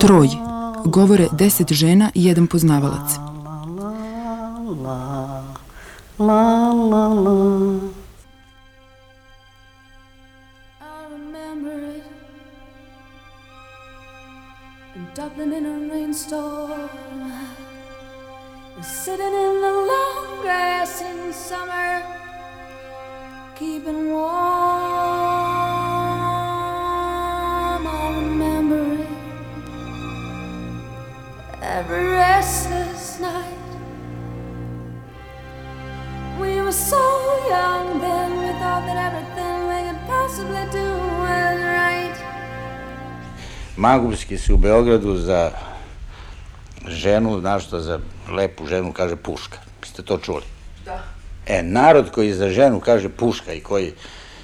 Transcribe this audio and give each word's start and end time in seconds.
Troj. 0.00 0.28
Govore 0.84 1.28
deset 1.32 1.72
žena 1.72 2.10
i 2.14 2.24
jedan 2.24 2.46
poznavalac. 2.46 3.18
la 4.82 5.42
la 6.18 6.72
la 6.72 7.88
I 7.88 7.91
Magubski 43.82 44.38
se 44.38 44.52
u 44.52 44.56
Beogradu 44.56 45.16
za 45.16 45.50
ženu, 46.88 47.40
znaš 47.40 47.64
što 47.66 47.80
za 47.80 47.98
lepu 48.30 48.66
ženu 48.66 48.92
kaže 48.92 49.16
puška. 49.16 49.58
Ste 49.82 50.02
to 50.02 50.18
čuli? 50.18 50.42
Da. 50.84 51.02
E, 51.46 51.62
narod 51.62 52.10
koji 52.10 52.32
za 52.32 52.50
ženu 52.50 52.80
kaže 52.80 53.08
puška 53.08 53.52
i 53.52 53.60
koji, 53.60 53.92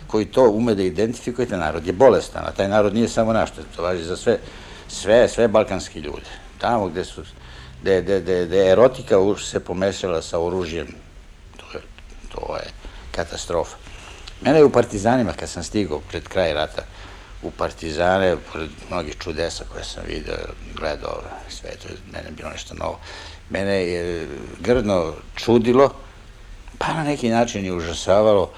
koji 0.07 0.25
to 0.25 0.51
ume 0.51 0.75
da 0.75 0.83
identifikuje, 0.83 1.49
taj 1.49 1.59
narod 1.59 1.87
je 1.87 1.93
bolestan, 1.93 2.45
a 2.47 2.51
taj 2.51 2.69
narod 2.69 2.95
nije 2.95 3.09
samo 3.09 3.33
naš, 3.33 3.51
to 3.77 3.83
važi 3.83 4.05
za 4.05 4.17
sve, 4.17 4.39
sve, 4.89 5.29
sve 5.29 5.49
balkanski 5.49 6.01
ljude. 6.01 6.31
Tamo 6.59 6.89
gde 6.89 7.05
su, 7.05 7.23
gde, 7.83 8.03
gde, 8.03 8.21
gde, 8.21 8.47
gde 8.47 8.71
erotika 8.71 9.17
se 9.39 9.61
pomešala 9.61 10.23
sa 10.23 10.39
oružjem, 10.39 10.89
to 11.57 11.79
je, 11.79 11.83
to 12.35 12.57
je 12.57 12.71
katastrofa. 13.11 13.88
Mene 14.41 14.59
je 14.59 14.65
u 14.65 14.73
Partizanima, 14.73 15.33
kad 15.33 15.49
sam 15.49 15.63
stigao 15.63 16.01
pred 16.01 16.29
kraj 16.29 16.55
rata, 16.55 16.83
u 17.43 17.51
Partizane, 17.51 18.37
pored 18.53 18.71
mnogih 18.91 19.17
čudesa 19.19 19.65
koje 19.73 19.85
sam 19.85 20.03
video, 20.07 20.37
gledao, 20.77 21.23
sve 21.49 21.71
to 21.83 21.89
je 21.89 21.95
mene 22.13 22.31
bilo 22.31 22.51
nešto 22.51 22.75
novo. 22.75 22.99
Mene 23.51 23.87
je 23.87 24.29
grdno 24.61 25.13
čudilo, 25.37 25.95
pa 26.79 26.95
na 26.95 27.05
neki 27.05 27.29
način 27.29 27.67
i 27.67 27.73
užasavalo 27.73 28.51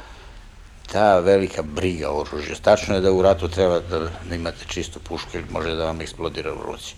ta 0.92 1.18
velika 1.18 1.62
briga 1.62 2.10
o 2.10 2.20
oružju. 2.20 2.56
Tačno 2.62 2.94
je 2.94 3.00
da 3.00 3.12
u 3.12 3.22
ratu 3.22 3.48
treba 3.48 3.80
da, 3.80 3.98
da 3.98 4.34
imate 4.34 4.64
čistu 4.68 5.00
pušku 5.00 5.30
ili 5.34 5.44
može 5.50 5.74
da 5.74 5.84
vam 5.84 6.00
eksplodira 6.00 6.52
u 6.54 6.62
ruci. 6.62 6.94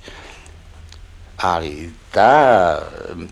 Ali 1.36 1.90
ta, 2.10 2.78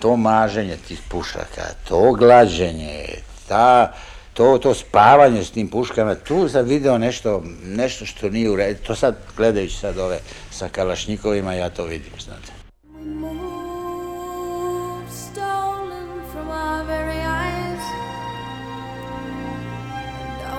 to 0.01 0.17
maženje 0.17 0.77
tih 0.89 1.01
pušaka, 1.09 1.63
to 1.89 2.13
glađenje, 2.13 3.07
ta, 3.49 3.93
to, 4.41 4.59
to 4.59 4.75
spavanje 4.75 5.45
s 5.45 5.51
tim 5.51 5.69
puškama, 5.69 6.15
tu 6.15 6.49
sam 6.49 6.65
video 6.65 6.99
nešto, 6.99 7.43
nešto 7.65 8.07
što 8.07 8.31
nije 8.31 8.51
u 8.51 8.57
redu. 8.57 8.79
To 8.87 8.95
sad, 8.95 9.17
gledajući 9.37 9.77
sad 9.77 9.99
ove 9.99 10.19
sa 10.51 10.69
kalašnjikovima, 10.69 11.55
ja 11.55 11.71
to 11.71 11.85
vidim, 11.85 12.13
znate. 12.21 12.53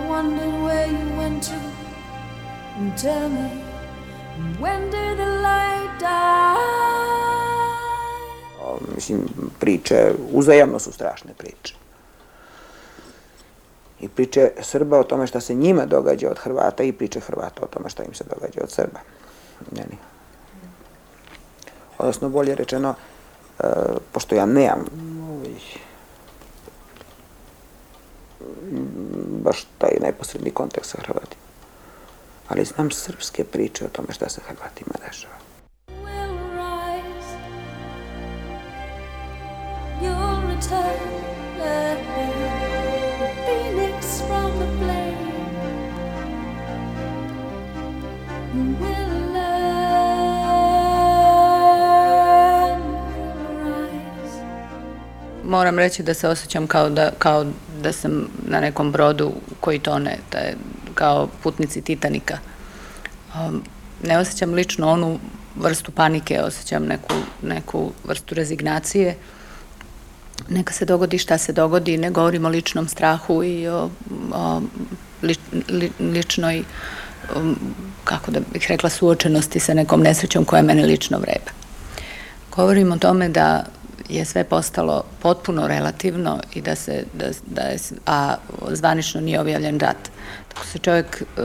Wondered 0.09 0.53
where 0.65 0.87
you 0.87 1.07
went 1.19 1.43
to. 1.43 1.59
And 2.77 2.97
tell 2.97 3.29
me, 3.29 3.49
when 4.59 4.81
did 4.91 5.17
the 5.17 5.29
light 5.47 5.99
die? 5.99 6.61
Mislim, 8.95 9.27
priče, 9.59 10.11
uzajamno 10.31 10.79
su 10.79 10.91
strašne 10.91 11.33
priče 11.37 11.80
I 14.01 14.09
priče 14.09 14.51
Srba 14.61 14.99
o 14.99 15.03
tome 15.03 15.27
šta 15.27 15.39
se 15.41 15.53
njima 15.53 15.85
događa 15.85 16.29
od 16.29 16.39
Hrvata 16.39 16.83
i 16.83 16.91
priče 16.91 17.19
Hrvata 17.19 17.61
o 17.63 17.67
tome 17.67 17.89
šta 17.89 18.03
im 18.03 18.13
se 18.13 18.23
događa 18.23 18.59
od 18.63 18.71
Srba. 18.71 18.99
Njeni. 19.71 19.97
Odnosno, 21.97 22.29
bolje 22.29 22.55
rečeno, 22.55 22.95
e, 23.59 23.63
pošto 24.11 24.35
ja 24.35 24.45
nemam 24.45 24.85
ovaj, 25.29 25.55
baš 29.43 29.67
taj 29.77 29.91
neposredni 30.01 30.51
kontakt 30.51 30.85
sa 30.85 30.97
Hrvatima, 31.01 31.41
ali 32.47 32.65
znam 32.65 32.91
srpske 32.91 33.43
priče 33.43 33.85
o 33.85 33.89
tome 33.89 34.07
šta 34.13 34.29
se 34.29 34.41
Hrvatima 34.41 34.93
dešava. 35.07 35.50
Moram 55.61 55.79
reći 55.79 56.03
da 56.03 56.13
se 56.13 56.27
osjećam 56.27 56.67
kao 56.67 56.89
da, 56.89 57.11
kao 57.19 57.45
da 57.83 57.91
sam 57.93 58.27
na 58.47 58.59
nekom 58.59 58.91
brodu 58.91 59.33
koji 59.59 59.79
tone, 59.79 60.17
da 60.31 60.37
je 60.37 60.55
kao 60.93 61.27
putnici 61.43 61.81
Titanika. 61.81 62.37
Um, 63.35 63.63
ne 64.03 64.17
osjećam 64.17 64.53
lično 64.53 64.89
onu 64.89 65.19
vrstu 65.55 65.91
panike, 65.91 66.41
osjećam 66.41 66.85
neku, 66.85 67.13
neku 67.41 67.91
vrstu 68.03 68.35
rezignacije. 68.35 69.15
Neka 70.49 70.73
se 70.73 70.85
dogodi 70.85 71.17
šta 71.17 71.37
se 71.37 71.53
dogodi, 71.53 71.97
ne 71.97 72.11
govorim 72.11 72.45
o 72.45 72.49
ličnom 72.49 72.87
strahu 72.87 73.43
i 73.43 73.67
o, 73.67 73.89
o 74.33 74.61
li, 75.21 75.35
li, 75.69 75.91
ličnoj, 75.99 76.63
um, 77.35 77.59
kako 78.03 78.31
da 78.31 78.39
bih 78.53 78.65
rekla, 78.69 78.89
suočenosti 78.89 79.59
sa 79.59 79.73
nekom 79.73 80.01
nesrećom 80.01 80.45
koja 80.45 80.61
mene 80.61 80.85
lično 80.85 81.19
vreba. 81.19 81.51
Govorim 82.55 82.91
o 82.91 82.97
tome 82.97 83.29
da 83.29 83.65
je 84.11 84.25
sve 84.25 84.43
postalo 84.43 85.03
potpuno 85.21 85.67
relativno 85.67 86.39
i 86.53 86.61
da 86.61 86.75
se, 86.75 87.03
da, 87.13 87.25
da 87.45 87.61
je, 87.61 87.77
a 88.05 88.35
zvanično 88.71 89.21
nije 89.21 89.39
objavljen 89.39 89.79
rat. 89.79 90.11
Tako 90.47 90.65
se 90.65 90.79
čovjek 90.79 91.21
e, 91.21 91.41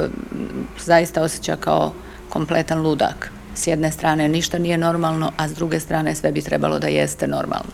zaista 0.84 1.22
osjeća 1.22 1.56
kao 1.56 1.92
kompletan 2.28 2.82
ludak. 2.82 3.30
S 3.54 3.66
jedne 3.66 3.92
strane 3.92 4.28
ništa 4.28 4.58
nije 4.58 4.78
normalno, 4.78 5.32
a 5.36 5.48
s 5.48 5.54
druge 5.54 5.80
strane 5.80 6.14
sve 6.14 6.32
bi 6.32 6.42
trebalo 6.42 6.78
da 6.78 6.88
jeste 6.88 7.26
normalno. 7.26 7.70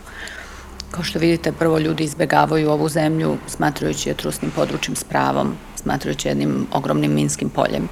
Kao 0.91 1.03
što 1.03 1.19
vidite, 1.19 1.51
prvo 1.51 1.79
ljudi 1.79 2.03
izbegavaju 2.03 2.71
ovu 2.71 2.89
zemlju, 2.89 3.37
smatrajući 3.47 4.09
je 4.09 4.15
trusnim 4.15 4.51
područjem 4.51 4.95
s 4.95 5.03
pravom, 5.03 5.55
smatrajući 5.75 6.27
jednim 6.27 6.67
ogromnim 6.71 7.13
minskim 7.13 7.49
poljem. 7.49 7.89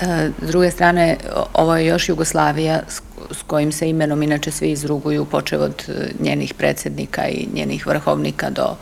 E, 0.00 0.30
S 0.42 0.46
druge 0.46 0.70
strane, 0.70 1.16
ovo 1.54 1.76
je 1.76 1.86
još 1.86 2.08
Jugoslavija 2.08 2.80
s, 2.88 3.00
kojim 3.46 3.72
se 3.72 3.88
imenom 3.88 4.22
inače 4.22 4.50
svi 4.50 4.70
izruguju, 4.70 5.24
počev 5.24 5.62
od 5.62 5.84
e, 5.88 5.92
njenih 6.20 6.54
predsednika 6.54 7.28
i 7.28 7.48
njenih 7.54 7.86
vrhovnika 7.86 8.50
do, 8.50 8.76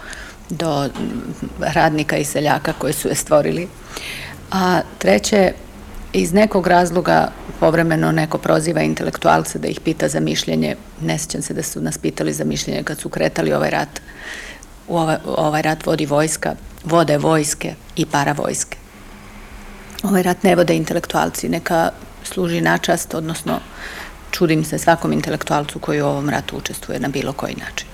do 0.51 0.89
radnika 1.61 2.17
i 2.17 2.25
seljaka 2.25 2.73
koji 2.73 2.93
su 2.93 3.09
je 3.09 3.15
stvorili. 3.15 3.69
A 4.51 4.81
treće, 4.99 5.53
iz 6.13 6.33
nekog 6.33 6.67
razloga 6.67 7.29
povremeno 7.61 8.13
neko 8.13 8.39
proziva 8.39 8.83
intelektualce 8.83 9.59
da 9.59 9.69
ih 9.69 9.81
pita 9.81 10.09
za 10.09 10.21
mišljenje. 10.21 10.77
Ne 11.01 11.19
sjećam 11.19 11.43
se 11.43 11.55
da 11.55 11.63
su 11.63 11.81
nas 11.81 11.99
pitali 11.99 12.33
za 12.33 12.45
mišljenje 12.45 12.83
kad 12.83 12.99
su 12.99 13.09
kretali 13.09 13.53
ovaj 13.53 13.71
rat. 13.71 14.01
U 14.89 14.97
ovaj, 14.99 15.17
ovaj 15.27 15.63
rat 15.63 15.87
vodi 15.87 16.07
vojska, 16.07 16.55
vode 16.85 17.19
vojske 17.19 17.75
i 17.97 18.07
paravojske 18.07 18.86
ovaj 20.03 20.23
rat 20.23 20.43
ne 20.43 20.57
vode 20.57 20.77
intelektualci, 20.77 21.49
neka 21.49 21.91
služi 22.25 22.61
načast, 22.61 23.15
odnosno 23.15 23.61
čudim 24.31 24.65
se 24.65 24.79
svakom 24.79 25.13
intelektualcu 25.13 25.79
koji 25.79 26.03
u 26.03 26.07
ovom 26.07 26.31
ratu 26.31 26.57
učestvuje 26.57 27.01
na 27.01 27.09
bilo 27.09 27.33
koji 27.33 27.55
način. 27.55 27.89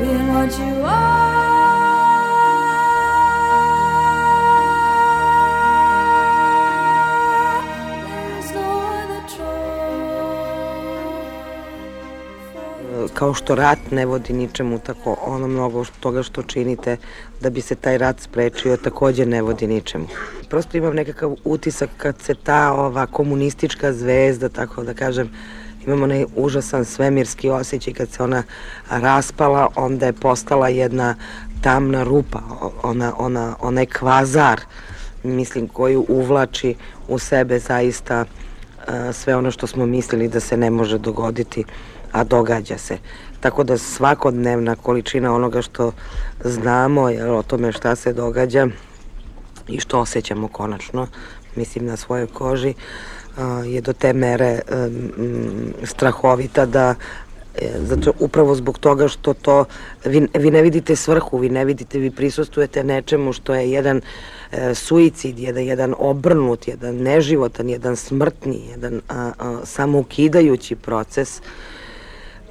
Being 0.00 0.28
what 0.30 0.58
you 0.58 0.84
are. 0.86 1.13
Kao 13.14 13.34
što 13.34 13.54
rat 13.54 13.78
ne 13.90 14.06
vodi 14.06 14.32
ničemu, 14.32 14.78
tako 14.78 15.16
ono 15.26 15.48
mnogo 15.48 15.84
toga 16.00 16.22
što 16.22 16.42
činite 16.42 16.96
da 17.40 17.50
bi 17.50 17.60
se 17.60 17.74
taj 17.74 17.98
rat 17.98 18.20
sprečio 18.20 18.76
takođe 18.76 19.26
ne 19.26 19.42
vodi 19.42 19.66
ničemu. 19.66 20.06
Prosto 20.48 20.76
imam 20.76 20.94
nekakav 20.94 21.34
utisak 21.44 21.90
kad 21.96 22.20
se 22.20 22.34
ta 22.34 22.72
ova 22.72 23.06
komunistička 23.06 23.92
zvezda, 23.92 24.48
tako 24.48 24.82
da 24.84 24.94
kažem, 24.94 25.30
imamo 25.86 26.04
onaj 26.04 26.24
užasan 26.36 26.84
svemirski 26.84 27.50
osjećaj 27.50 27.92
kad 27.92 28.08
se 28.08 28.22
ona 28.22 28.42
raspala, 28.90 29.68
onda 29.76 30.06
je 30.06 30.12
postala 30.12 30.68
jedna 30.68 31.14
tamna 31.62 32.02
rupa, 32.02 32.40
ona, 32.82 33.12
ona, 33.18 33.56
onaj 33.60 33.86
kvazar, 33.86 34.60
mislim, 35.22 35.68
koju 35.68 36.06
uvlači 36.08 36.74
u 37.08 37.18
sebe 37.18 37.58
zaista 37.58 38.24
sve 39.12 39.36
ono 39.36 39.50
što 39.50 39.66
smo 39.66 39.86
mislili 39.86 40.28
da 40.28 40.40
se 40.40 40.56
ne 40.56 40.70
može 40.70 40.98
dogoditi, 40.98 41.64
a 42.12 42.24
događa 42.24 42.78
se. 42.78 42.98
Tako 43.40 43.64
da 43.64 43.78
svakodnevna 43.78 44.76
količina 44.76 45.34
onoga 45.34 45.62
što 45.62 45.92
znamo 46.44 47.08
je 47.08 47.32
o 47.32 47.42
tome 47.42 47.72
šta 47.72 47.96
se 47.96 48.12
događa 48.12 48.68
i 49.68 49.80
što 49.80 50.00
osjećamo 50.00 50.48
konačno, 50.48 51.06
mislim 51.56 51.86
na 51.86 51.96
svojoj 51.96 52.26
koži, 52.26 52.74
je 53.66 53.80
do 53.80 53.92
te 53.92 54.12
mere 54.12 54.60
strahovita 55.84 56.66
da 56.66 56.94
zato 57.80 58.12
upravo 58.18 58.54
zbog 58.54 58.78
toga 58.78 59.08
što 59.08 59.34
to 59.34 59.64
vi, 60.04 60.28
vi 60.34 60.50
ne 60.50 60.62
vidite 60.62 60.96
svrhu, 60.96 61.38
vi 61.38 61.48
ne 61.48 61.64
vidite, 61.64 61.98
vi 61.98 62.10
prisustujete 62.10 62.84
nečemu 62.84 63.32
što 63.32 63.54
je 63.54 63.70
jedan 63.70 64.00
e, 64.52 64.74
suicid, 64.74 65.38
jedan, 65.38 65.62
jedan 65.62 65.94
obrnut, 65.98 66.68
jedan 66.68 66.96
neživotan, 66.96 67.68
jedan 67.68 67.96
smrtni, 67.96 68.60
jedan 68.70 69.00
a, 69.08 69.32
a, 69.38 69.60
samoukidajući 69.64 70.76
proces 70.76 71.42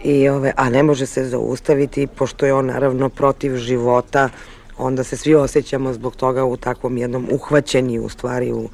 i 0.04 0.30
ove, 0.30 0.54
a 0.58 0.70
ne 0.70 0.84
može 0.84 1.06
se 1.06 1.26
zaustaviti 1.26 2.08
pošto 2.08 2.46
je 2.46 2.54
on 2.54 2.66
naravno 2.66 3.10
protiv 3.10 3.58
života 3.58 4.30
onda 4.78 5.04
se 5.04 5.18
svi 5.18 5.36
osjećamo 5.36 5.94
zbog 5.94 6.16
toga 6.16 6.46
u 6.46 6.58
takvom 6.58 6.98
jednom 6.98 7.28
uhvaćenju 7.32 8.04
u 8.04 8.10
stvari 8.10 8.52
u 8.52 8.70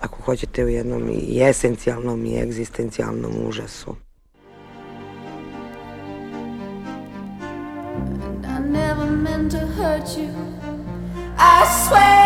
ako 0.00 0.22
hoćete 0.22 0.64
u 0.64 0.68
jednom 0.68 1.10
i 1.10 1.42
esencijalnom 1.42 2.26
i 2.26 2.38
egzistencijalnom 2.38 3.32
užasu. 3.48 4.05
And 7.96 8.46
I 8.46 8.58
never 8.58 9.06
meant 9.06 9.52
to 9.52 9.60
hurt 9.60 10.16
you. 10.18 10.34
I 11.38 11.64
swear 11.86 12.25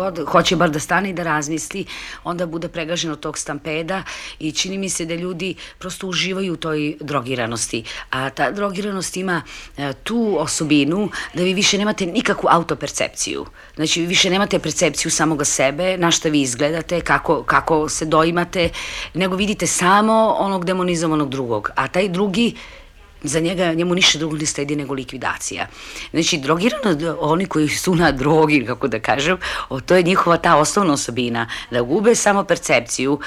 kogod 0.00 0.28
hoće 0.28 0.56
bar 0.56 0.70
da 0.70 0.80
stane 0.80 1.10
i 1.10 1.12
da 1.12 1.22
razmisli, 1.22 1.84
onda 2.24 2.46
bude 2.46 2.68
pregažen 2.68 3.10
od 3.10 3.20
tog 3.20 3.38
stampeda 3.38 4.02
i 4.38 4.52
čini 4.52 4.78
mi 4.78 4.88
se 4.88 5.04
da 5.04 5.14
ljudi 5.14 5.54
prosto 5.78 6.06
uživaju 6.06 6.52
u 6.52 6.56
toj 6.56 6.96
drogiranosti. 7.00 7.84
A 8.10 8.30
ta 8.30 8.50
drogiranost 8.50 9.16
ima 9.16 9.42
e, 9.76 9.92
tu 9.92 10.36
osobinu 10.38 11.08
da 11.34 11.42
vi 11.42 11.54
više 11.54 11.78
nemate 11.78 12.06
nikakvu 12.06 12.48
autopercepciju. 12.50 13.46
Znači, 13.76 14.00
vi 14.00 14.06
više 14.06 14.30
nemate 14.30 14.58
percepciju 14.58 15.10
samoga 15.10 15.44
sebe, 15.44 15.96
na 15.98 16.10
šta 16.10 16.28
vi 16.28 16.40
izgledate, 16.40 17.00
kako, 17.00 17.42
kako 17.42 17.88
se 17.88 18.04
doimate, 18.04 18.70
nego 19.14 19.36
vidite 19.36 19.66
samo 19.66 20.36
onog 20.38 20.64
demonizovanog 20.64 21.30
drugog. 21.30 21.70
A 21.74 21.88
taj 21.88 22.08
drugi 22.08 22.54
za 23.22 23.40
njega, 23.40 23.72
njemu 23.74 23.94
ništa 23.94 24.18
drugo 24.18 24.36
ne 24.36 24.46
sledi 24.46 24.76
nego 24.76 24.94
likvidacija. 24.94 25.66
Znači, 26.10 26.38
drogirano, 26.38 27.16
oni 27.20 27.46
koji 27.46 27.68
su 27.68 27.94
na 27.94 28.12
drogi, 28.12 28.64
kako 28.66 28.88
da 28.88 29.00
kažem, 29.00 29.38
o, 29.68 29.80
to 29.80 29.96
je 29.96 30.02
njihova 30.02 30.36
ta 30.36 30.56
osnovna 30.56 30.92
osobina, 30.92 31.48
da 31.70 31.82
gube 31.82 32.14
samo 32.14 32.44
percepciju, 32.44 33.20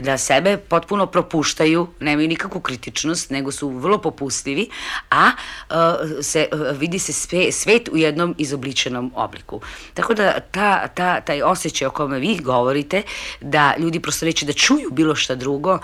da 0.00 0.18
sebe 0.18 0.56
potpuno 0.56 1.06
propuštaju, 1.06 1.86
nemaju 2.00 2.28
nikakvu 2.28 2.60
kritičnost, 2.60 3.30
nego 3.30 3.52
su 3.52 3.68
vrlo 3.68 3.98
popustljivi, 3.98 4.68
a 5.10 5.30
uh, 5.70 5.76
se, 6.22 6.48
uh, 6.52 6.78
vidi 6.78 6.98
se 6.98 7.12
sve, 7.12 7.52
svet 7.52 7.88
u 7.92 7.96
jednom 7.96 8.34
izobličenom 8.38 9.12
obliku. 9.14 9.60
Tako 9.94 10.14
da 10.14 10.40
ta, 10.40 10.88
ta, 10.88 11.20
taj 11.20 11.42
osjećaj 11.42 11.88
o 11.88 11.90
kome 11.90 12.18
vi 12.18 12.38
govorite, 12.42 13.02
da 13.40 13.74
ljudi 13.78 14.00
prosto 14.00 14.26
neće 14.26 14.46
da 14.46 14.52
čuju 14.52 14.90
bilo 14.90 15.14
šta 15.14 15.34
drugo, 15.34 15.74
uh, 15.74 15.80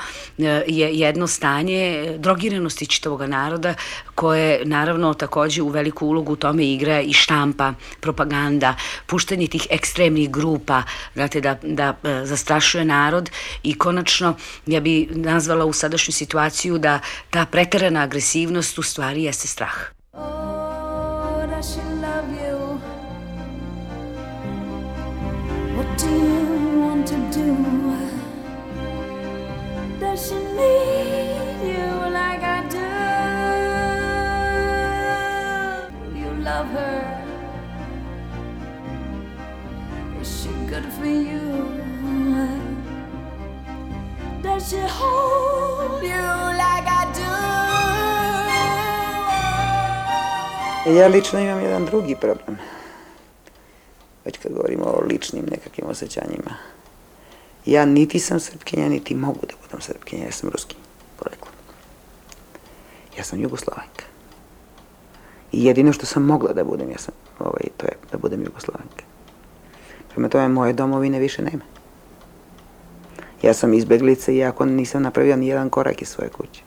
je 0.66 0.94
jedno 0.94 1.26
stanje 1.26 2.14
drogiranosti 2.18 2.86
čitavog 2.86 3.22
naroda, 3.22 3.74
koje 4.14 4.64
naravno 4.64 5.14
takođe 5.14 5.62
u 5.62 5.68
veliku 5.68 6.06
ulogu 6.06 6.32
u 6.32 6.36
tome 6.36 6.66
igra 6.66 7.00
i 7.00 7.12
štampa, 7.12 7.72
propaganda, 8.00 8.74
puštanje 9.06 9.46
tih 9.46 9.66
ekstremnih 9.70 10.30
grupa, 10.30 10.82
znate, 11.14 11.40
da, 11.40 11.56
da 11.62 11.94
zastrašuje 12.24 12.84
narod 12.84 13.30
i 13.62 13.78
konačno 13.78 14.05
konačno 14.06 14.34
ja 14.66 14.80
bi 14.80 15.08
nazvala 15.10 15.64
u 15.64 15.72
sadašnju 15.72 16.12
situaciju 16.12 16.78
da 16.78 17.00
ta 17.30 17.46
preterana 17.46 18.02
agresivnost 18.02 18.78
u 18.78 18.82
stvari 18.82 19.22
jeste 19.22 19.48
strah. 19.48 19.74
Oh, 20.12 21.50
does 21.50 21.72
she 21.72 21.82
love 21.82 22.28
you? 22.30 22.78
What 25.76 25.98
do 25.98 26.06
you 26.06 26.46
want 26.80 27.06
to 27.06 27.16
do? 27.38 27.56
Does 30.00 30.28
she 30.28 30.34
need 30.34 31.60
you 31.62 31.86
like 32.10 32.44
I 32.44 32.62
do? 32.70 32.86
You 36.18 36.30
love 36.44 36.68
her. 36.72 37.02
Is 40.22 40.42
she 40.42 40.48
good 40.70 40.84
for 40.98 41.06
you? 41.06 41.95
She 44.58 44.80
hold 44.80 46.02
you 46.02 46.26
like 46.56 46.88
I 46.88 47.04
do? 47.14 47.32
Ja 50.98 51.08
lično 51.08 51.40
imam 51.40 51.60
jedan 51.60 51.84
drugi 51.84 52.16
problem. 52.20 52.58
Već 54.24 54.38
kad 54.38 54.52
govorimo 54.52 54.84
o 54.84 55.04
ličnim 55.04 55.44
nekakvim 55.50 55.86
osjećanjima. 55.90 56.54
Ja 57.66 57.84
niti 57.84 58.18
sam 58.18 58.40
srpkinja, 58.40 58.88
niti 58.88 59.14
mogu 59.14 59.40
da 59.42 59.54
budem 59.62 59.80
srpkinja, 59.80 60.24
ja 60.24 60.32
sam 60.32 60.50
ruski 60.50 60.76
poreklom. 61.18 61.52
Ja 63.18 63.24
sam 63.24 63.40
jugoslavenka. 63.40 64.04
I 65.52 65.64
jedino 65.64 65.92
što 65.92 66.06
sam 66.06 66.22
mogla 66.22 66.52
da 66.52 66.64
budem, 66.64 66.90
ja 66.90 66.98
sam, 66.98 67.14
ovaj, 67.38 67.62
to 67.76 67.86
je 67.86 67.92
da 68.12 68.18
budem 68.18 68.44
jugoslavenka. 68.44 69.04
Prema 70.08 70.28
tome, 70.28 70.48
moje 70.48 70.72
domovine 70.72 71.18
više 71.18 71.42
nema. 71.42 71.75
Ja 73.42 73.54
sam 73.54 73.74
izbeglica 73.74 74.32
iako 74.32 74.64
nisam 74.64 75.02
napravio 75.02 75.36
ni 75.36 75.48
jedan 75.48 75.70
korak 75.70 76.02
iz 76.02 76.08
svoje 76.08 76.30
kuće. 76.30 76.62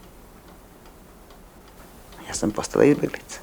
Ja 2.28 2.34
sam 2.34 2.52
postala 2.52 2.86
izbeglica. 2.86 3.40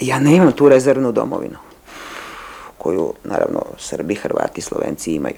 Ja 0.00 0.20
ne 0.20 0.36
imam 0.36 0.52
tu 0.52 0.68
rezervnu 0.68 1.12
domovinu, 1.12 1.58
koju, 2.78 3.14
naravno, 3.24 3.62
Srbi, 3.78 4.14
Hrvati, 4.14 4.60
Slovenci 4.60 5.12
imaju. 5.12 5.36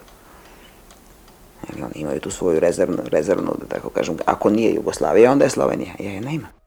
Oni 1.76 1.92
imaju 1.94 2.20
tu 2.20 2.30
svoju 2.30 2.60
rezervnu, 2.60 2.98
rezervnu, 3.06 3.54
da 3.60 3.66
tako 3.66 3.90
kažem, 3.90 4.16
ako 4.26 4.50
nije 4.50 4.74
Jugoslavija, 4.74 5.32
onda 5.32 5.44
je 5.44 5.50
Slovenija. 5.50 5.94
Ja 5.98 6.10
je 6.10 6.20
ne 6.20 6.34
imam. 6.34 6.59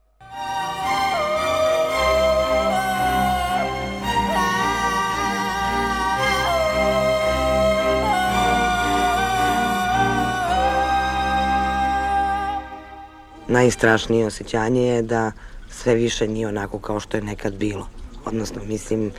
Najstrašnije 13.54 14.28
osjećanje 14.28 14.88
je 14.88 15.02
da 15.02 15.32
sve 15.70 15.96
više 15.96 16.28
nije 16.28 16.48
onako 16.48 16.80
kao 16.80 17.00
što 17.00 17.18
je 17.18 17.24
nekad 17.24 17.54
bilo. 17.54 17.88
Odnosno, 18.26 18.64
mislim, 18.64 19.12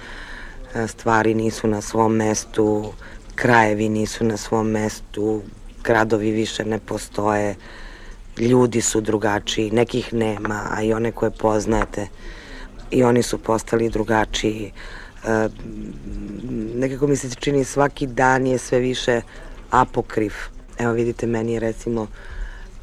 stvari 0.87 1.35
nisu 1.35 1.69
na 1.69 1.81
svom 1.81 2.17
mestu, 2.17 2.93
krajevi 3.35 3.89
nisu 3.89 4.25
na 4.25 4.37
svom 4.37 4.71
mestu, 4.71 5.43
gradovi 5.85 6.31
više 6.31 6.65
ne 6.65 6.79
postoje, 6.79 7.55
ljudi 8.39 8.81
su 8.81 9.01
drugačiji, 9.01 9.71
nekih 9.71 10.13
nema, 10.13 10.67
a 10.71 10.83
i 10.83 10.93
one 10.93 11.13
koje 11.13 11.31
poznajete, 11.31 12.09
i 12.91 13.05
oni 13.05 13.23
su 13.23 13.39
postali 13.39 13.91
drugačiji. 13.91 14.73
E, 15.25 15.49
nekako 16.75 17.07
mi 17.07 17.17
se 17.17 17.31
čini 17.31 17.65
svaki 17.65 18.07
dan 18.07 18.47
je 18.47 18.59
sve 18.59 18.79
više 18.79 19.21
apokrif. 19.71 20.35
Evo 20.79 20.93
vidite, 20.93 21.27
meni 21.27 21.53
je 21.53 21.61
recimo 21.61 22.07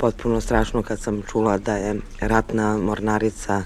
potpuno 0.01 0.41
strašno 0.41 0.83
kad 0.83 0.99
sam 0.99 1.21
čula 1.31 1.57
da 1.57 1.75
je 1.75 1.95
ratna 2.19 2.77
mornarica 2.77 3.63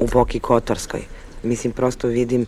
u 0.00 0.06
Boki 0.12 0.40
Kotorskoj. 0.40 1.00
Mislim, 1.42 1.72
prosto 1.72 2.08
vidim 2.08 2.46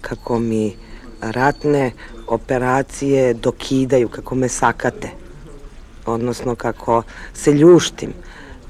kako 0.00 0.38
mi 0.38 0.76
ratne 1.20 1.92
operacije 2.26 3.34
dokidaju, 3.34 4.08
kako 4.08 4.34
me 4.34 4.48
sakate. 4.48 5.10
odnosno 6.06 6.54
kako 6.54 7.02
se 7.34 7.52
ljuštim, 7.52 8.12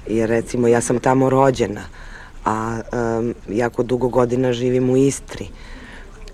jer 0.06 0.28
recimo 0.28 0.68
ja 0.68 0.80
sam 0.80 0.98
tamo 0.98 1.30
rođena, 1.30 1.82
a 2.44 2.80
um, 2.92 3.34
jako 3.48 3.82
dugo 3.82 4.08
godina 4.08 4.52
živim 4.52 4.90
u 4.90 4.96
Istri, 4.96 5.48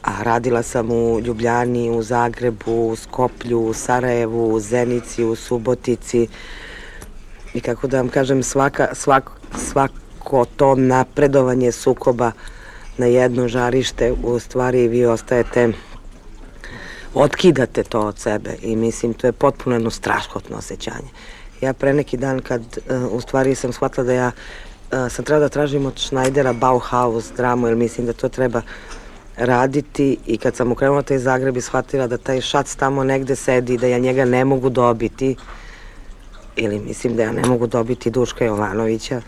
a 0.02 0.22
radila 0.22 0.62
sam 0.62 0.90
u 0.90 1.20
Ljubljani, 1.20 1.90
u 1.90 2.02
Zagrebu, 2.02 2.88
u 2.88 2.96
Skoplju, 2.96 3.60
u 3.60 3.74
Sarajevu, 3.74 4.54
u 4.54 4.60
Zenici, 4.60 5.24
u 5.24 5.36
Subotici 5.36 6.28
i 7.56 7.60
kako 7.60 7.86
da 7.86 7.96
vam 7.96 8.08
kažem 8.08 8.42
svaka, 8.42 8.88
svak, 8.94 9.30
svako 9.58 10.44
to 10.56 10.74
napredovanje 10.74 11.72
sukoba 11.72 12.32
na 12.98 13.06
jedno 13.06 13.48
žarište 13.48 14.12
u 14.22 14.38
stvari 14.38 14.88
vi 14.88 15.06
ostajete 15.06 15.72
otkidate 17.14 17.82
to 17.82 18.00
od 18.00 18.18
sebe 18.18 18.56
i 18.62 18.76
mislim 18.76 19.14
to 19.14 19.26
je 19.26 19.32
potpuno 19.32 19.76
jedno 19.76 19.90
straškotno 19.90 20.56
osjećanje. 20.56 21.08
Ja 21.60 21.72
pre 21.72 21.94
neki 21.94 22.16
dan 22.16 22.40
kad 22.40 22.60
uh, 22.60 23.12
u 23.12 23.20
stvari 23.20 23.54
sam 23.54 23.72
shvatila 23.72 24.04
da 24.04 24.12
ja 24.12 24.30
uh, 24.92 25.12
sam 25.12 25.24
treba 25.24 25.40
da 25.40 25.48
tražim 25.48 25.86
od 25.86 25.98
Schneidera 25.98 26.52
Bauhaus 26.52 27.32
dramu 27.36 27.66
jer 27.66 27.76
mislim 27.76 28.06
da 28.06 28.12
to 28.12 28.28
treba 28.28 28.62
raditi 29.36 30.18
i 30.26 30.38
kad 30.38 30.56
sam 30.56 30.72
ukrenula 30.72 31.02
taj 31.02 31.18
Zagreb 31.18 31.56
i 31.56 31.60
shvatila 31.60 32.06
da 32.06 32.18
taj 32.18 32.40
šac 32.40 32.76
tamo 32.76 33.04
negde 33.04 33.36
sedi 33.36 33.78
da 33.78 33.86
ja 33.86 33.98
njega 33.98 34.24
ne 34.24 34.44
mogu 34.44 34.70
dobiti 34.70 35.36
ili 36.56 36.78
mislim 36.78 37.16
da 37.16 37.22
ja 37.22 37.32
ne 37.32 37.46
mogu 37.46 37.66
dobiti 37.66 38.10
Duška 38.10 38.44
Jovanovića. 38.44 39.20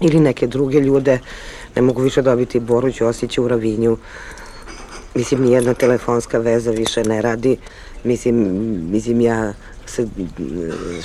Ili 0.00 0.20
neke 0.20 0.46
druge 0.46 0.80
ljude. 0.80 1.18
Ne 1.76 1.82
mogu 1.82 2.02
više 2.02 2.22
dobiti 2.22 2.60
Boru 2.60 2.92
Ćosića 2.92 3.42
u 3.42 3.48
Ravinju. 3.48 3.96
Mislim 5.14 5.42
nijedna 5.42 5.74
telefonska 5.74 6.38
veza 6.38 6.70
više 6.70 7.04
ne 7.04 7.22
radi. 7.22 7.56
Mislim, 8.04 8.36
mislim 8.90 9.20
ja 9.20 9.52
se, 9.86 10.06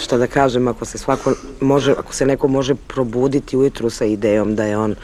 šta 0.01 0.18
da 0.18 0.28
kažem, 0.28 0.68
ako 0.68 0.86
se 0.86 0.98
svako 0.98 1.34
može, 1.60 1.92
ako 1.92 2.13
se 2.13 2.25
neko 2.25 2.48
može 2.48 2.75
probuditi 2.75 3.58
ujutru 3.58 3.90
sa 3.90 4.06
idejom 4.06 4.56
da 4.56 4.63
je 4.63 4.78
on 4.78 4.96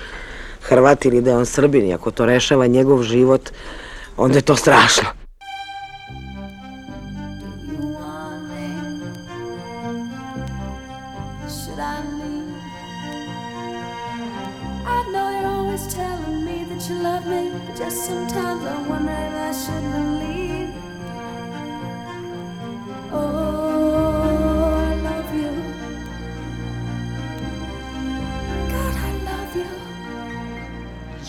Hrvat 0.62 1.06
ili 1.06 1.22
da 1.22 1.30
je 1.30 1.38
on 1.38 1.46
Srbin 1.46 1.94
ako 1.94 2.12
to 2.12 2.26
rešava 2.26 2.68
njegov 2.68 3.04
život, 3.04 3.50
onda 4.18 4.38
je 4.38 4.42
to 4.42 4.56
strašno. 4.56 5.27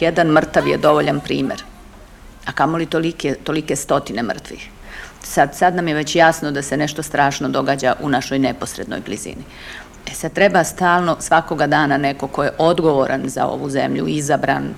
Jedan 0.01 0.27
mrtav 0.27 0.69
je 0.69 0.79
dovoljan 0.79 1.21
primer, 1.21 1.63
a 2.47 2.53
kamoli 2.53 2.87
tolike, 2.87 3.35
tolike 3.45 3.77
stotine 3.77 4.23
mrtvih. 4.23 4.69
Sad, 5.23 5.57
sad 5.57 5.75
nam 5.75 5.89
je 5.89 5.95
već 5.95 6.17
jasno 6.17 6.51
da 6.51 6.63
se 6.63 6.77
nešto 6.77 7.03
strašno 7.03 7.49
događa 7.49 7.95
u 8.01 8.09
našoj 8.09 8.39
neposrednoj 8.39 9.01
blizini. 9.01 9.45
E 10.07 10.15
sad 10.15 10.33
treba 10.33 10.65
stalno, 10.65 11.17
svakoga 11.21 11.67
dana 11.67 11.97
neko 11.97 12.27
ko 12.27 12.45
je 12.45 12.53
odgovoran 12.59 13.29
za 13.29 13.47
ovu 13.47 13.71
zemlju, 13.71 14.09
izabran, 14.09 14.75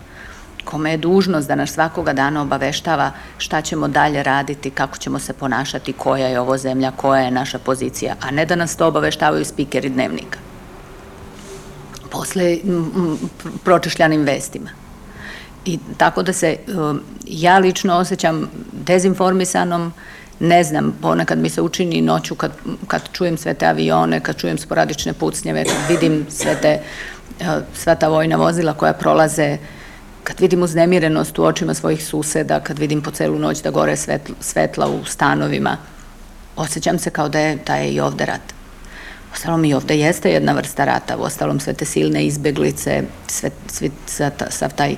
kome 0.64 0.90
je 0.90 0.96
dužnost 0.96 1.48
da 1.48 1.54
nas 1.54 1.70
svakoga 1.70 2.12
dana 2.12 2.42
obaveštava 2.42 3.10
šta 3.38 3.62
ćemo 3.62 3.88
dalje 3.88 4.22
raditi, 4.22 4.70
kako 4.70 4.98
ćemo 4.98 5.18
se 5.18 5.32
ponašati, 5.32 5.92
koja 5.92 6.26
je 6.26 6.40
ovo 6.40 6.58
zemlja, 6.58 6.90
koja 6.90 7.22
je 7.22 7.30
naša 7.30 7.58
pozicija, 7.58 8.14
a 8.20 8.30
ne 8.30 8.46
da 8.46 8.56
nas 8.56 8.76
to 8.76 8.86
obaveštavaju 8.86 9.44
spikeri 9.44 9.88
dnevnika. 9.88 10.38
Posle 12.10 12.58
m, 12.64 12.90
m, 12.96 13.18
pročešljanim 13.64 14.22
vestima. 14.22 14.79
I 15.64 15.78
tako 15.96 16.22
da 16.22 16.32
se 16.32 16.56
um, 16.66 17.00
ja 17.26 17.58
lično 17.58 17.94
osjećam 17.94 18.50
dezinformisanom, 18.72 19.92
ne 20.40 20.64
znam, 20.64 20.98
ponekad 21.02 21.38
mi 21.38 21.50
se 21.50 21.62
učini 21.62 22.00
noću 22.00 22.34
kad, 22.34 22.52
kad 22.86 23.02
čujem 23.12 23.38
sve 23.38 23.54
te 23.54 23.66
avione, 23.66 24.20
kad 24.20 24.36
čujem 24.36 24.58
sporadične 24.58 25.12
pucnjeve, 25.12 25.64
kad 25.64 25.76
vidim 25.88 26.26
sve 26.30 26.56
te, 26.62 26.80
uh, 27.40 27.46
sva 27.74 27.94
ta 27.94 28.08
vojna 28.08 28.36
vozila 28.36 28.72
koja 28.72 28.92
prolaze, 28.92 29.58
kad 30.24 30.40
vidim 30.40 30.62
uznemirenost 30.62 31.38
u 31.38 31.44
očima 31.44 31.74
svojih 31.74 32.04
suseda, 32.04 32.60
kad 32.60 32.78
vidim 32.78 33.02
po 33.02 33.10
celu 33.10 33.38
noć 33.38 33.62
da 33.62 33.70
gore 33.70 33.96
svetla, 33.96 34.34
svetla 34.40 34.88
u 34.88 35.04
stanovima, 35.04 35.76
osjećam 36.56 36.98
se 36.98 37.10
kao 37.10 37.28
da 37.28 37.40
je, 37.40 37.58
da 37.66 37.76
je 37.76 37.92
i 37.92 38.00
ovde 38.00 38.26
rat. 38.26 38.54
Ostalom 39.32 39.64
i 39.64 39.74
ovde 39.74 39.98
jeste 39.98 40.30
jedna 40.30 40.52
vrsta 40.52 40.84
rata, 40.84 41.16
ostalom 41.16 41.60
sve 41.60 41.72
te 41.72 41.84
silne 41.84 42.24
izbeglice, 42.24 43.02
sve, 43.26 43.50
sve, 44.06 44.30
sav 44.50 44.74
taj 44.76 44.96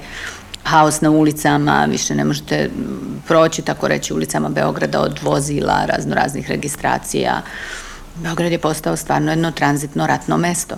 haos 0.64 1.00
na 1.00 1.10
ulicama, 1.10 1.84
više 1.84 2.14
ne 2.14 2.24
možete 2.24 2.70
proći, 3.26 3.62
tako 3.62 3.88
reći, 3.88 4.14
ulicama 4.14 4.48
Beograda 4.48 5.00
od 5.00 5.18
vozila, 5.22 5.84
razno 5.86 6.14
raznih 6.14 6.48
registracija. 6.48 7.42
Beograd 8.16 8.52
je 8.52 8.58
postao 8.58 8.96
stvarno 8.96 9.32
jedno 9.32 9.50
tranzitno 9.50 10.06
ratno 10.06 10.36
mesto. 10.36 10.76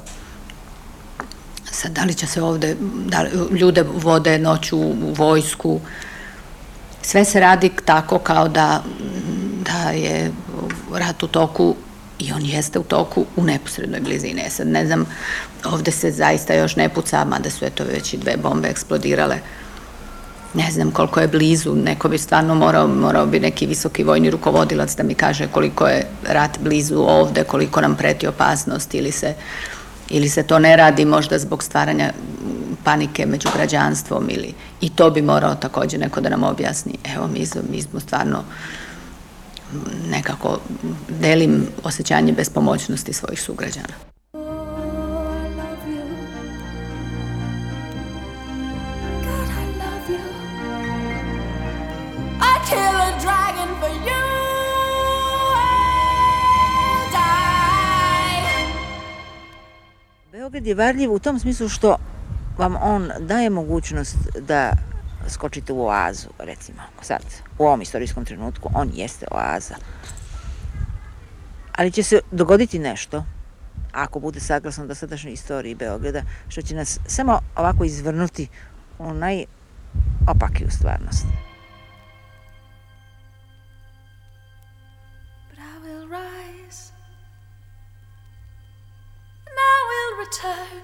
Sad, 1.70 1.92
da 1.92 2.04
li 2.04 2.14
će 2.14 2.26
se 2.26 2.42
ovde, 2.42 2.76
da 3.06 3.22
li, 3.22 3.30
ljude 3.58 3.82
vode 3.82 4.38
noću 4.38 4.78
u 4.78 5.12
vojsku, 5.16 5.80
sve 7.02 7.24
se 7.24 7.40
radi 7.40 7.70
tako 7.84 8.18
kao 8.18 8.48
da, 8.48 8.82
da 9.64 9.90
je 9.90 10.32
rat 10.92 11.22
u 11.22 11.26
toku 11.26 11.76
i 12.18 12.32
on 12.32 12.42
jeste 12.44 12.78
u 12.78 12.82
toku 12.82 13.24
u 13.36 13.44
neposrednoj 13.44 14.00
blizini. 14.00 14.42
E 14.46 14.50
sad 14.50 14.66
ne 14.66 14.86
znam, 14.86 15.06
ovde 15.64 15.90
se 15.90 16.10
zaista 16.10 16.54
još 16.54 16.76
ne 16.76 16.88
puca, 16.88 17.24
mada 17.24 17.50
su 17.50 17.64
eto 17.64 17.84
već 17.84 18.14
i 18.14 18.16
dve 18.16 18.36
bombe 18.36 18.68
eksplodirale. 18.68 19.38
Ne 20.54 20.70
znam 20.70 20.90
koliko 20.90 21.20
je 21.20 21.28
blizu, 21.28 21.74
neko 21.74 22.08
bi 22.08 22.18
stvarno 22.18 22.54
morao, 22.54 22.88
morao 22.88 23.26
bi 23.26 23.40
neki 23.40 23.66
visoki 23.66 24.04
vojni 24.04 24.30
rukovodilac 24.30 24.96
da 24.96 25.02
mi 25.02 25.14
kaže 25.14 25.46
koliko 25.46 25.86
je 25.86 26.06
rat 26.28 26.58
blizu 26.60 26.98
ovde, 26.98 27.44
koliko 27.44 27.80
nam 27.80 27.96
preti 27.96 28.26
opasnost 28.26 28.94
ili 28.94 29.12
se, 29.12 29.34
ili 30.08 30.28
se 30.28 30.42
to 30.42 30.58
ne 30.58 30.76
radi 30.76 31.04
možda 31.04 31.38
zbog 31.38 31.62
stvaranja 31.62 32.12
panike 32.84 33.26
među 33.26 33.48
građanstvom 33.54 34.30
ili 34.30 34.54
i 34.80 34.90
to 34.90 35.10
bi 35.10 35.22
morao 35.22 35.54
takođe 35.54 35.98
neko 35.98 36.20
da 36.20 36.28
nam 36.28 36.42
objasni. 36.42 36.98
Evo 37.16 37.28
mi, 37.28 37.46
mi 37.70 37.82
smo 37.82 38.00
stvarno 38.00 38.44
nekako 40.10 40.58
delim 41.08 41.66
osjećanje 41.84 42.32
bespomoćnosti 42.32 43.12
svojih 43.12 43.42
sugrađana. 43.42 44.13
Beograd 60.64 60.78
je 60.78 60.84
varljiv 60.84 61.12
u 61.12 61.18
tom 61.18 61.38
smislu 61.38 61.68
što 61.68 61.96
vam 62.58 62.76
on 62.80 63.10
daje 63.20 63.50
mogućnost 63.50 64.16
da 64.40 64.72
skočite 65.28 65.72
u 65.72 65.86
oazu, 65.86 66.28
recimo, 66.38 66.82
sad, 67.02 67.22
u 67.58 67.66
ovom 67.66 67.82
istorijskom 67.82 68.24
trenutku, 68.24 68.70
on 68.74 68.90
jeste 68.94 69.26
oaza. 69.30 69.74
Ali 71.76 71.92
će 71.92 72.02
se 72.02 72.20
dogoditi 72.30 72.78
nešto, 72.78 73.24
ako 73.92 74.20
bude 74.20 74.40
saglasno 74.40 74.86
dosadašnjoj 74.86 75.32
istoriji 75.32 75.74
Beograda, 75.74 76.22
što 76.48 76.62
će 76.62 76.74
nas 76.74 76.98
samo 77.06 77.40
ovako 77.56 77.84
izvrnuti 77.84 78.48
u 78.98 79.12
najopakiju 79.12 80.70
stvarnost. 80.70 81.26
Return. 90.24 90.74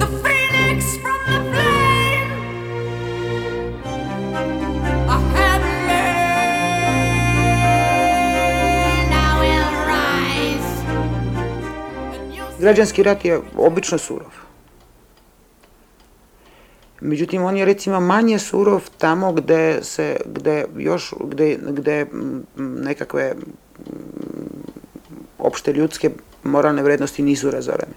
The 0.00 0.08
phoenix 0.22 0.80
from 1.02 1.20
the 1.30 1.40
flame. 1.50 2.32
I 5.08 5.18
have 5.36 5.64
learned. 5.90 6.32
I 9.12 9.30
will 9.40 9.72
rise. 9.92 10.72
Građanski 12.60 13.02
rat 13.02 13.24
je 13.24 13.40
obično 13.56 13.98
surov. 13.98 14.32
Međutim, 17.00 17.44
on 17.44 17.56
je 17.56 17.64
recimo 17.64 18.00
manje 18.00 18.38
surov 18.38 18.90
tamo 18.98 19.32
gde 19.32 19.82
se, 19.82 20.16
gde 20.26 20.64
još, 20.76 21.14
gde, 21.20 21.58
gde 21.62 22.06
nekakve 22.56 23.34
opšte 25.38 25.72
ljudske 25.72 26.10
moralne 26.44 26.82
vrednosti 26.82 27.22
nisu 27.22 27.50
razorene. 27.50 27.94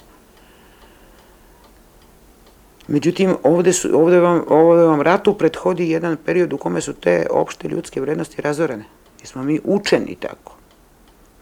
Međutim, 2.87 3.35
ovde, 3.43 3.73
su, 3.73 3.89
ovde, 3.93 4.19
vam, 4.19 4.43
ovde 4.47 4.83
vam 4.83 5.01
ratu 5.01 5.33
prethodi 5.33 5.89
jedan 5.89 6.17
period 6.25 6.53
u 6.53 6.57
kome 6.57 6.81
su 6.81 6.93
te 6.93 7.27
opšte 7.31 7.67
ljudske 7.67 8.01
vrednosti 8.01 8.41
razorene. 8.41 8.85
Jer 9.19 9.27
smo 9.27 9.43
mi 9.43 9.59
učeni 9.63 10.15
tako. 10.15 10.55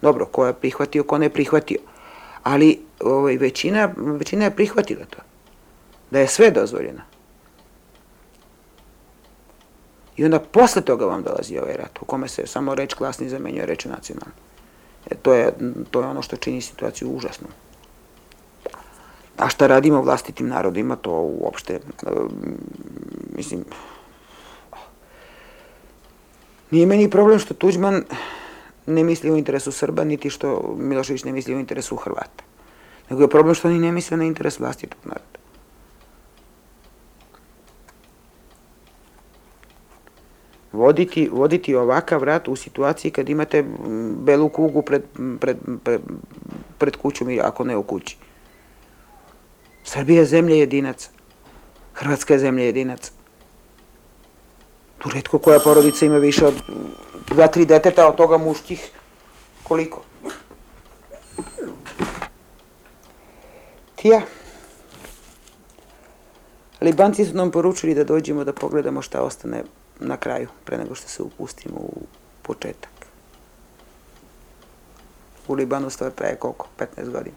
Dobro, 0.02 0.26
ko 0.26 0.46
je 0.46 0.52
prihvatio, 0.52 1.04
ko 1.04 1.18
ne 1.18 1.28
prihvatio. 1.28 1.78
Ali 2.42 2.80
ovaj, 3.00 3.36
većina, 3.36 3.88
većina 3.96 4.44
je 4.44 4.56
prihvatila 4.56 5.04
to. 5.04 5.18
Da 6.10 6.18
je 6.18 6.28
sve 6.28 6.50
dozvoljeno. 6.50 7.00
I 10.16 10.24
onda 10.24 10.40
posle 10.40 10.82
toga 10.82 11.06
vam 11.06 11.22
dolazi 11.22 11.58
ovaj 11.58 11.76
rat, 11.76 11.98
u 12.00 12.04
kome 12.04 12.28
se 12.28 12.46
samo 12.46 12.74
reč 12.74 12.94
klasni 12.94 13.28
zamenjuje 13.28 13.66
reč 13.66 13.84
nacionalni. 13.84 14.34
E, 15.10 15.14
to, 15.14 15.34
je, 15.34 15.52
to 15.90 16.00
je 16.00 16.06
ono 16.06 16.22
što 16.22 16.36
čini 16.36 16.60
situaciju 16.60 17.10
užasnom. 17.10 17.50
A 19.36 19.48
šta 19.48 19.66
radimo 19.66 20.02
vlastitim 20.02 20.48
narodima, 20.48 20.96
to 20.96 21.12
uopšte, 21.12 21.74
e, 21.74 21.80
mislim, 23.36 23.64
nije 26.70 26.86
meni 26.86 27.10
problem 27.10 27.38
što 27.38 27.54
Tuđman 27.54 28.04
ne 28.86 29.04
misli 29.04 29.30
u 29.30 29.36
interesu 29.36 29.72
Srba, 29.72 30.04
niti 30.04 30.30
što 30.30 30.74
Milošević 30.78 31.24
ne 31.24 31.32
misli 31.32 31.54
u 31.54 31.58
interesu 31.58 31.96
Hrvata. 31.96 32.44
Nego 33.10 33.22
je 33.22 33.28
problem 33.28 33.54
što 33.54 33.68
oni 33.68 33.78
ne 33.78 33.92
misle 33.92 34.16
na 34.16 34.24
interes 34.24 34.58
vlastitog 34.58 34.98
naroda. 35.04 35.35
Voditi, 40.76 41.28
voditi 41.32 41.74
ovakav 41.74 42.22
rat 42.24 42.48
u 42.48 42.56
situaciji 42.56 43.10
kad 43.10 43.28
imate 43.28 43.64
belu 44.24 44.48
kugu 44.48 44.82
pred, 44.82 45.02
pred, 45.40 45.56
pred, 45.84 46.00
pred 46.78 46.96
kućom 46.96 47.30
i 47.30 47.40
ako 47.40 47.64
ne 47.64 47.76
u 47.76 47.82
kući. 47.82 48.16
Srbija 49.84 50.20
je 50.20 50.26
zemlja 50.26 50.54
jedinaca. 50.54 51.10
Hrvatska 51.94 52.34
je 52.34 52.38
zemlja 52.38 52.64
jedinaca. 52.64 53.12
Tu 54.98 55.10
redko 55.14 55.38
koja 55.38 55.60
porodica 55.60 56.06
ima 56.06 56.18
više 56.18 56.46
od 56.46 56.54
dva, 57.28 57.46
tri 57.46 57.64
deteta, 57.66 58.08
od 58.08 58.16
toga 58.16 58.38
muških 58.38 58.90
koliko? 59.62 60.02
Tija. 63.96 64.20
Libanci 66.80 67.24
su 67.24 67.34
nam 67.34 67.50
poručili 67.50 67.94
da 67.94 68.04
dođemo 68.04 68.44
da 68.44 68.52
pogledamo 68.52 69.02
šta 69.02 69.22
ostane 69.22 69.62
na 70.00 70.16
kraju, 70.16 70.48
pre 70.64 70.78
nego 70.78 70.94
što 70.94 71.08
se 71.08 71.22
upustimo 71.22 71.76
u 71.76 72.06
početak. 72.42 72.90
U 75.48 75.54
Libanu 75.54 75.90
stoje 75.90 76.10
pre 76.10 76.36
koliko? 76.36 76.68
15 76.78 77.10
godina. 77.10 77.36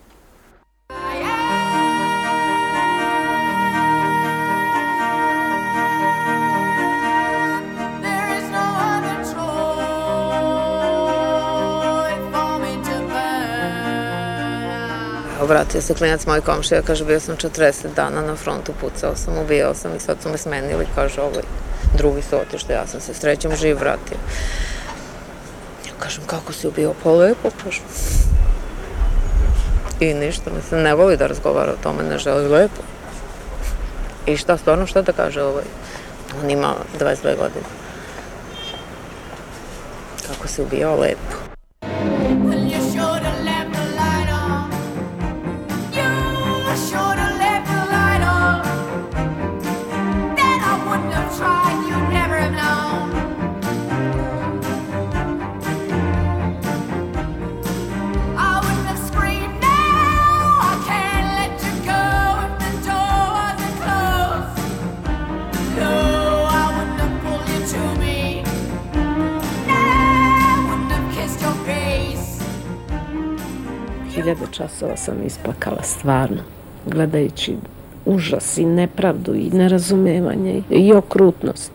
Vratio 15.49 15.81
se 15.81 15.93
klinac 15.93 16.25
moj 16.25 16.41
komšija, 16.41 16.81
kaže 16.81 17.05
bio 17.05 17.19
sam 17.19 17.35
40 17.35 17.73
dana 17.95 18.21
na 18.21 18.35
frontu, 18.35 18.73
pucao 18.81 19.15
sam, 19.15 19.37
ubijao 19.37 19.75
sam 19.75 19.95
i 19.95 19.99
sad 19.99 20.17
su 20.23 20.29
me 20.29 20.37
smenili, 20.37 20.87
kaže 20.95 21.21
ovaj 21.21 21.43
drugi 21.98 22.22
su 22.22 22.36
otišli, 22.36 22.74
ja 22.74 22.88
sam 22.88 23.01
se 23.01 23.13
srećom 23.13 23.55
živ 23.55 23.77
vratio. 23.79 24.17
Ja 25.88 25.91
kažem, 26.00 26.24
kako 26.25 26.53
si 26.53 26.67
ubio? 26.67 26.93
Pa 27.03 27.12
lepo, 27.12 27.50
kažem. 27.63 27.84
I 30.00 30.13
ništa, 30.13 30.51
mislim, 30.55 30.81
ne 30.81 30.96
voli 30.96 31.17
da 31.17 31.27
razgovara 31.27 31.72
o 31.72 31.84
tome, 31.84 32.03
ne 32.03 32.17
želi 32.17 32.48
lepo. 32.48 32.81
I 34.25 34.38
šta, 34.38 34.58
stvarno 34.58 34.88
šta 34.88 35.01
da 35.01 35.12
kaže 35.12 35.43
ovaj? 35.43 35.63
On 36.43 36.50
ima 36.50 36.75
22 37.00 37.24
godine. 37.24 37.65
Kako 40.27 40.48
si 40.48 40.62
ubijao 40.62 40.96
lepo. 40.96 41.50
Časova 74.51 74.98
sam 74.98 75.16
isplakala 75.25 75.83
stvarno, 75.83 76.42
gledajući 76.85 77.55
užas 78.05 78.57
i 78.57 78.66
nepravdu 78.66 79.35
i 79.35 79.50
nerazumevanje 79.50 80.64
i 80.70 80.94
okrutnost. 80.94 81.72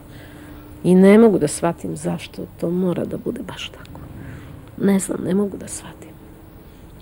I 0.85 0.95
ne 0.95 1.19
mogu 1.19 1.39
da 1.39 1.49
shvatim 1.49 1.97
zašto 1.97 2.43
to 2.61 2.71
mora 2.71 3.05
da 3.05 3.17
bude 3.17 3.43
baš 3.43 3.69
tako. 3.69 4.01
Ne 4.83 4.99
znam, 4.99 5.19
ne 5.25 5.35
mogu 5.35 5.57
da 5.57 5.69
shvatim. 5.69 6.11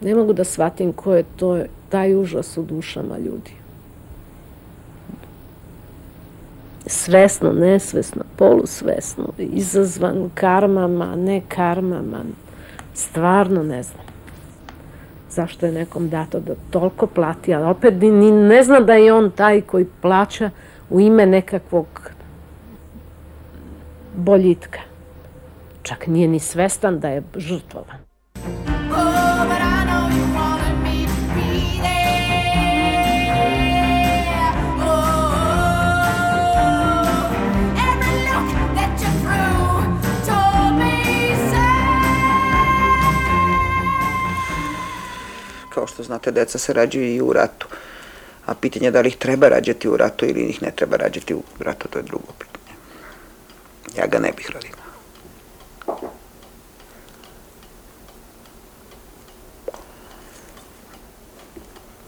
Ne 0.00 0.14
mogu 0.14 0.32
da 0.32 0.44
shvatim 0.44 0.92
ko 0.92 1.14
je 1.14 1.24
to, 1.36 1.58
taj 1.88 2.14
užas 2.14 2.56
u 2.56 2.62
dušama 2.62 3.18
ljudi. 3.18 3.52
Svesno, 6.86 7.52
nesvesno, 7.52 8.22
polusvesno, 8.36 9.28
izazvan 9.38 10.30
karmama, 10.34 11.16
ne 11.16 11.42
karmama. 11.48 12.24
Stvarno 12.94 13.62
ne 13.62 13.82
znam 13.82 14.11
zašto 15.34 15.66
je 15.66 15.72
nekom 15.72 16.08
dato 16.08 16.40
da 16.40 16.54
toliko 16.70 17.06
plati, 17.06 17.54
ali 17.54 17.64
opet 17.64 17.94
ni, 18.00 18.30
ne 18.30 18.62
zna 18.62 18.80
da 18.80 18.94
je 18.94 19.12
on 19.12 19.30
taj 19.30 19.60
koji 19.60 19.86
plaća 20.00 20.50
u 20.90 21.00
ime 21.00 21.26
nekakvog 21.26 21.86
boljitka. 24.16 24.80
Čak 25.82 26.06
nije 26.06 26.28
ni 26.28 26.38
svestan 26.38 27.00
da 27.00 27.08
je 27.08 27.22
žrtvovan. 27.36 28.01
Kao 45.74 45.86
što 45.86 46.02
znate, 46.02 46.30
deca 46.30 46.58
se 46.58 46.72
rađaju 46.72 47.14
i 47.14 47.20
u 47.20 47.32
ratu. 47.32 47.66
A 48.46 48.54
pitanje 48.54 48.90
da 48.90 49.00
li 49.00 49.08
ih 49.08 49.16
treba 49.16 49.48
rađati 49.48 49.88
u 49.88 49.96
ratu 49.96 50.26
ili 50.26 50.40
ih 50.40 50.62
ne 50.62 50.70
treba 50.76 50.96
rađati 50.96 51.34
u 51.34 51.42
ratu, 51.58 51.88
to 51.88 51.98
je 51.98 52.02
drugo 52.02 52.32
pitanje. 52.38 52.76
Ja 53.96 54.06
ga 54.06 54.18
ne 54.18 54.32
bih 54.36 54.50
rodio. 54.50 54.82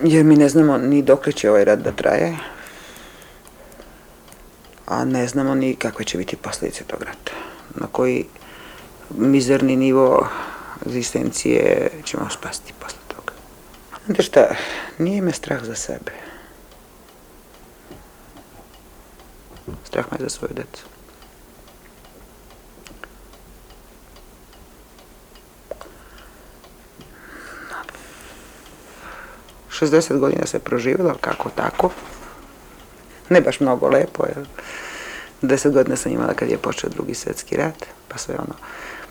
Jer 0.05 0.25
mi 0.25 0.37
ne 0.37 0.49
znamo 0.49 0.79
ni 0.79 1.03
dok 1.03 1.35
će 1.35 1.51
ovaj 1.51 1.65
rat 1.65 1.79
da 1.79 1.93
traje, 1.93 2.37
a 4.87 5.05
ne 5.05 5.27
znamo 5.29 5.55
ni 5.55 5.77
kakve 5.77 6.05
će 6.05 6.19
biti 6.19 6.37
posledice 6.37 6.85
tog 6.85 7.03
rata. 7.03 7.33
Na 7.75 7.87
koji 7.93 8.25
mizerni 9.11 9.77
nivo 9.77 10.29
egzistencije 10.87 11.91
ćemo 12.05 12.31
spasti 12.31 12.73
posle. 12.81 13.04
Znate 14.07 14.23
šta, 14.23 14.55
nije 14.99 15.23
me 15.23 15.33
strah 15.33 15.65
za 15.65 15.75
sebe. 15.75 16.13
Strah 19.85 20.05
me 20.13 20.19
za 20.21 20.29
svoju 20.29 20.53
decu. 20.55 20.85
Šestdeset 29.71 30.19
godina 30.19 30.47
se 30.47 30.59
proživjela, 30.59 31.15
kako 31.21 31.51
tako. 31.51 31.91
Ne 33.29 33.41
baš 33.41 33.61
mnogo 33.61 33.89
lepo, 33.89 34.25
jer 34.27 34.47
deset 35.43 35.73
godina 35.73 35.97
sam 35.97 36.13
imala 36.13 36.35
kad 36.35 36.51
je 36.51 36.59
počeo 36.59 36.91
drugi 36.91 37.15
svetski 37.15 37.57
rat, 37.57 37.87
pa 38.09 38.19
sve 38.19 38.35
ono 38.35 38.55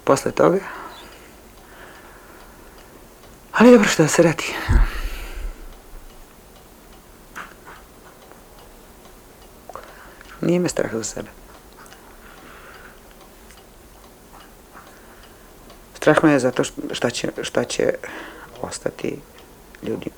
posle 0.04 0.32
toga. 0.32 0.60
Ali 3.64 3.72
dobro 3.72 3.90
što 3.90 4.08
se 4.08 4.24
radi. 4.24 4.44
Nije 10.42 10.60
me 10.60 10.70
strah 10.70 10.92
za 10.94 11.04
sebe. 11.04 11.30
Strah 15.96 16.24
me 16.24 16.32
je 16.32 16.40
zato 16.40 16.64
šta 16.92 17.10
će, 17.10 17.32
šta 17.42 17.64
će 17.64 17.94
ostati 18.62 19.20
ljudi, 19.84 20.10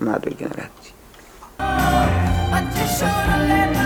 mladoj 0.00 0.32
generaciji. 0.38 0.92
But 2.50 3.79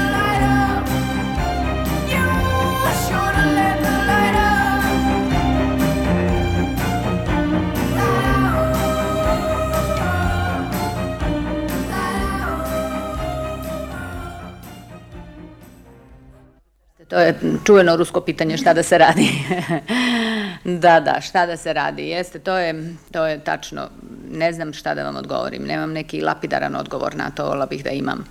To 17.14 17.20
je 17.20 17.34
čuveno 17.64 17.96
rusko 17.96 18.20
pitanje 18.20 18.56
šta 18.56 18.72
da 18.74 18.82
se 18.82 18.98
radi. 18.98 19.28
da, 20.84 21.00
da, 21.00 21.20
šta 21.20 21.46
da 21.46 21.56
se 21.56 21.72
radi. 21.72 22.08
Jeste, 22.08 22.38
to 22.38 22.58
je, 22.58 22.94
to 23.12 23.26
je 23.26 23.38
tačno. 23.44 23.88
Ne 24.30 24.52
znam 24.52 24.72
šta 24.72 24.94
da 24.94 25.04
vam 25.04 25.16
odgovorim. 25.16 25.62
Nemam 25.62 25.92
neki 25.92 26.20
lapidaran 26.20 26.76
odgovor 26.76 27.14
na 27.16 27.30
to, 27.30 27.46
vola 27.46 27.66
bih 27.66 27.84
da 27.84 27.90
imam. 27.90 28.24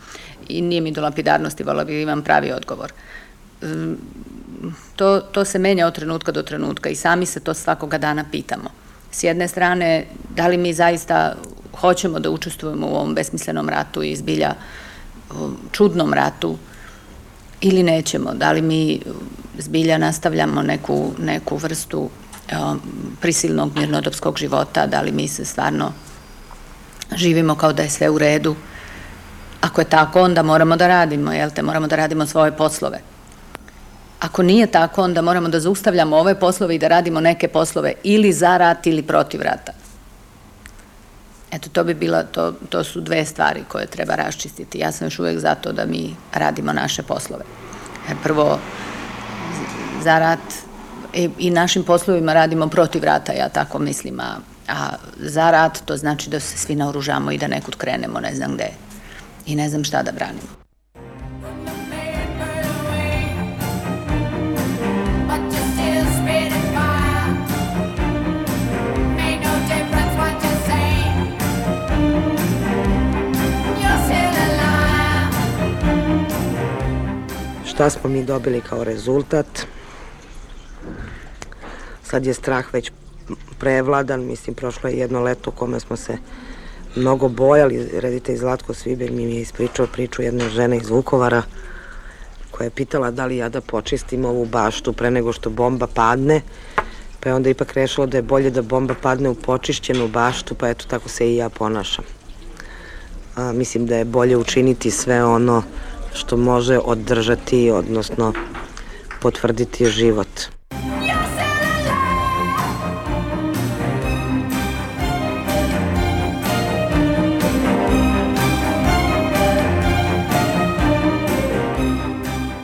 I 0.49 0.61
nije 0.61 0.81
mi 0.81 0.91
do 0.91 1.01
lapidarnosti, 1.01 1.63
vola 1.63 1.83
bih 1.83 1.95
da 1.95 2.01
imam 2.01 2.21
pravi 2.21 2.51
odgovor. 2.51 2.91
To, 4.95 5.19
to 5.19 5.45
se 5.45 5.59
menja 5.59 5.87
od 5.87 5.95
trenutka 5.95 6.31
do 6.31 6.43
trenutka 6.43 6.89
i 6.89 6.95
sami 6.95 7.25
se 7.25 7.39
to 7.39 7.53
svakoga 7.53 7.97
dana 7.97 8.25
pitamo. 8.31 8.69
S 9.11 9.23
jedne 9.23 9.47
strane, 9.47 10.05
da 10.35 10.47
li 10.47 10.57
mi 10.57 10.73
zaista 10.73 11.35
hoćemo 11.79 12.19
da 12.19 12.29
učestvujemo 12.29 12.87
u 12.87 12.95
ovom 12.95 13.15
besmislenom 13.15 13.69
ratu 13.69 14.03
i 14.03 14.15
zbilja 14.15 14.53
čudnom 15.71 16.13
ratu, 16.13 16.57
ili 17.63 17.83
nećemo, 17.83 18.33
da 18.33 18.51
li 18.51 18.61
mi 18.61 18.99
zbilja 19.57 19.97
nastavljamo 19.97 20.61
neku, 20.61 21.11
neku 21.19 21.57
vrstu 21.57 22.09
o, 22.51 22.75
prisilnog 23.21 23.77
mirnodopskog 23.77 24.37
života, 24.37 24.87
da 24.87 25.01
li 25.01 25.11
mi 25.11 25.27
se 25.27 25.45
stvarno 25.45 25.91
živimo 27.15 27.55
kao 27.55 27.73
da 27.73 27.83
je 27.83 27.89
sve 27.89 28.09
u 28.09 28.17
redu. 28.17 28.55
Ako 29.61 29.81
je 29.81 29.85
tako, 29.85 30.21
onda 30.21 30.43
moramo 30.43 30.75
da 30.75 30.87
radimo, 30.87 31.31
jel 31.33 31.49
te, 31.49 31.61
moramo 31.61 31.87
da 31.87 31.95
radimo 31.95 32.25
svoje 32.25 32.51
poslove. 32.51 32.99
Ako 34.19 34.43
nije 34.43 34.67
tako, 34.67 35.03
onda 35.03 35.21
moramo 35.21 35.49
da 35.49 35.59
zaustavljamo 35.59 36.17
ove 36.17 36.39
poslove 36.39 36.75
i 36.75 36.79
da 36.79 36.87
radimo 36.87 37.21
neke 37.21 37.47
poslove 37.47 37.93
ili 38.03 38.33
za 38.33 38.57
rat 38.57 38.87
ili 38.87 39.01
protiv 39.03 39.41
rata. 39.41 39.82
Eto, 41.53 41.69
to 41.69 41.83
bi 41.83 41.93
bila, 41.93 42.23
to, 42.23 42.53
to 42.69 42.83
su 42.83 43.01
dve 43.01 43.25
stvari 43.25 43.63
koje 43.67 43.87
treba 43.87 44.15
raščistiti. 44.15 44.79
Ja 44.79 44.91
sam 44.91 45.07
još 45.07 45.19
uvek 45.19 45.39
zato 45.39 45.71
da 45.71 45.85
mi 45.85 46.15
radimo 46.33 46.73
naše 46.73 47.03
poslove. 47.03 47.43
Jer 48.07 48.17
prvo, 48.23 48.59
za 50.03 50.19
rat 50.19 50.39
i, 51.13 51.29
i 51.37 51.49
našim 51.49 51.83
poslovima 51.83 52.33
radimo 52.33 52.67
protiv 52.67 53.03
rata, 53.03 53.33
ja 53.33 53.49
tako 53.49 53.79
mislim, 53.79 54.19
a, 54.19 54.35
a 54.67 54.89
za 55.19 55.51
rat 55.51 55.79
to 55.85 55.97
znači 55.97 56.29
da 56.29 56.39
se 56.39 56.57
svi 56.57 56.75
naoružamo 56.75 57.31
i 57.31 57.37
da 57.37 57.47
nekud 57.47 57.75
krenemo, 57.75 58.19
ne 58.19 58.35
znam 58.35 58.53
gde. 58.53 58.69
I 59.45 59.55
ne 59.55 59.69
znam 59.69 59.83
šta 59.83 60.03
da 60.03 60.11
branimo. 60.11 60.62
Šta 77.83 77.89
smo 77.89 78.09
mi 78.09 78.23
dobili 78.23 78.61
kao 78.61 78.83
rezultat? 78.83 79.45
Sad 82.03 82.25
je 82.25 82.33
strah 82.33 82.73
već 82.73 82.91
prevladan, 83.59 84.25
mislim, 84.25 84.55
prošlo 84.55 84.89
je 84.89 84.97
jedno 84.97 85.21
leto 85.21 85.49
u 85.49 85.53
kome 85.53 85.79
smo 85.79 85.95
se 85.95 86.17
mnogo 86.95 87.27
bojali. 87.27 87.89
Reditelj 87.99 88.37
Zlatko 88.37 88.73
Sviber 88.73 89.11
mi 89.11 89.23
je 89.23 89.41
ispričao 89.41 89.87
priču 89.87 90.21
jedne 90.21 90.49
žene 90.49 90.77
iz 90.77 90.89
Vukovara 90.89 91.41
koja 92.51 92.65
je 92.65 92.71
pitala 92.71 93.11
da 93.11 93.25
li 93.25 93.37
ja 93.37 93.49
da 93.49 93.61
počistim 93.61 94.25
ovu 94.25 94.45
baštu 94.45 94.93
pre 94.93 95.11
nego 95.11 95.33
što 95.33 95.49
bomba 95.49 95.87
padne, 95.87 96.41
pa 97.19 97.29
je 97.29 97.35
onda 97.35 97.49
ipak 97.49 97.73
rešilo 97.73 98.05
da 98.07 98.17
je 98.17 98.21
bolje 98.21 98.49
da 98.49 98.61
bomba 98.61 98.95
padne 99.01 99.29
u 99.29 99.35
počišćenu 99.35 100.07
baštu, 100.07 100.55
pa 100.55 100.69
eto 100.69 100.85
tako 100.87 101.09
se 101.09 101.31
i 101.31 101.35
ja 101.35 101.49
ponašam. 101.49 102.05
A, 103.35 103.51
mislim 103.51 103.85
da 103.85 103.95
je 103.95 104.05
bolje 104.05 104.37
učiniti 104.37 104.91
sve 104.91 105.25
ono 105.25 105.63
što 106.13 106.37
može 106.37 106.79
održati, 106.79 107.71
odnosno 107.71 108.33
potvrditi 109.21 109.85
život. 109.85 110.27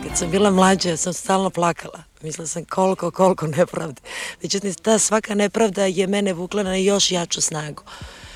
Kad 0.03 0.17
sam 0.17 0.31
bila 0.31 0.51
mlađa, 0.51 0.97
sam 0.97 1.13
stalno 1.13 1.49
plakala. 1.49 2.03
Mislila 2.21 2.47
sam 2.47 2.65
koliko, 2.65 3.11
koliko 3.11 3.47
nepravde. 3.47 4.01
Međutim, 4.41 4.73
ta 4.73 4.99
svaka 4.99 5.35
nepravda 5.35 5.85
je 5.85 6.07
mene 6.07 6.33
vukla 6.33 6.63
na 6.63 6.75
još 6.75 7.11
jaču 7.11 7.41
snagu. 7.41 7.83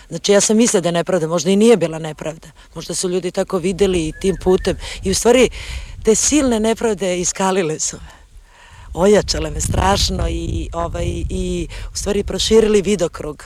Znači 0.09 0.31
ja 0.31 0.41
sam 0.41 0.57
mislila 0.57 0.81
da 0.81 0.87
je 0.87 0.93
nepravda, 0.93 1.27
možda 1.27 1.49
i 1.49 1.55
nije 1.55 1.77
bila 1.77 1.99
nepravda. 1.99 2.47
Možda 2.75 2.95
su 2.95 3.09
ljudi 3.09 3.31
tako 3.31 3.57
videli 3.57 4.07
i 4.07 4.13
tim 4.21 4.35
putem. 4.43 4.77
I 5.03 5.11
u 5.11 5.15
stvari 5.15 5.49
te 6.03 6.15
silne 6.15 6.59
nepravde 6.59 7.19
iskalile 7.19 7.79
su 7.79 7.97
me. 7.97 8.23
Ojačale 8.93 9.51
me 9.51 9.61
strašno 9.61 10.27
i, 10.29 10.69
ovaj, 10.73 11.05
i 11.29 11.67
u 11.93 11.97
stvari 11.97 12.23
proširili 12.23 12.81
vidokrug 12.81 13.43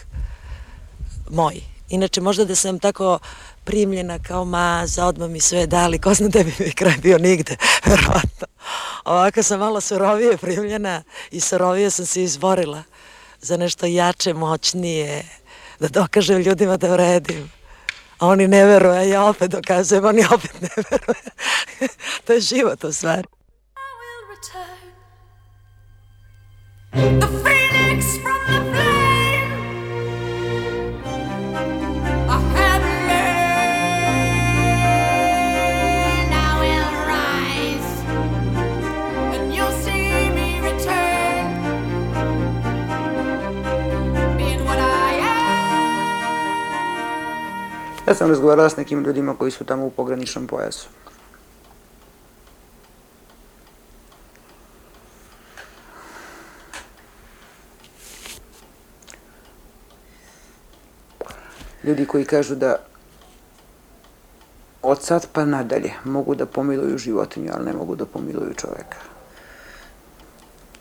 moj. 1.30 1.62
Inače, 1.90 2.22
možda 2.22 2.46
da 2.46 2.56
sam 2.56 2.80
tako 2.80 3.20
primljena 3.64 4.20
kao 4.20 4.46
maza, 4.46 5.06
odmah 5.06 5.30
mi 5.30 5.40
sve 5.40 5.68
dali, 5.68 6.00
ko 6.00 6.14
zna 6.14 6.28
da 6.28 6.44
bi 6.44 6.54
mi 6.60 6.72
kraj 6.72 6.98
bio 7.02 7.18
nigde, 7.18 7.56
verovatno. 7.90 8.48
Ovako 9.06 9.44
sam 9.44 9.60
malo 9.60 9.82
surovije 9.82 10.38
primljena 10.38 11.04
i 11.32 11.40
surovije 11.40 11.90
sam 11.90 12.06
se 12.06 12.24
izborila 12.24 12.84
za 13.42 13.58
nešto 13.58 13.86
jače, 13.86 14.34
moćnije, 14.34 15.24
da 15.80 15.88
dokažem 15.88 16.42
ljudima 16.42 16.78
da 16.78 16.88
vredim. 16.88 17.52
A 18.20 18.28
oni 18.28 18.48
ne 18.48 18.66
veruju, 18.66 18.94
a 18.94 19.02
ja 19.02 19.24
opet 19.24 19.52
dokazujem, 19.52 20.06
oni 20.06 20.26
opet 20.26 20.62
ne 20.62 20.70
veruju. 20.76 21.32
to 22.26 22.34
je 22.34 22.42
život 22.42 22.84
u 22.84 22.92
stvari. 22.92 23.28
The 26.94 27.28
phoenix 27.44 27.57
Ja 48.08 48.16
sam 48.16 48.30
razgovarala 48.30 48.70
s 48.70 48.78
nekim 48.78 49.04
ljudima 49.04 49.36
koji 49.36 49.52
su 49.52 49.64
tamo 49.64 49.86
u 49.86 49.90
pograničnom 49.90 50.48
pojasu. 50.48 50.88
Ljudi 61.84 62.06
koji 62.06 62.26
kažu 62.26 62.56
da 62.56 62.76
od 64.82 65.04
sad 65.04 65.28
pa 65.34 65.46
nadalje 65.46 65.94
mogu 66.04 66.36
da 66.36 66.46
pomiluju 66.46 66.98
životinju, 66.98 67.52
ali 67.54 67.66
ne 67.66 67.74
mogu 67.74 67.96
da 67.96 68.06
pomiluju 68.06 68.54
čoveka. 68.54 68.98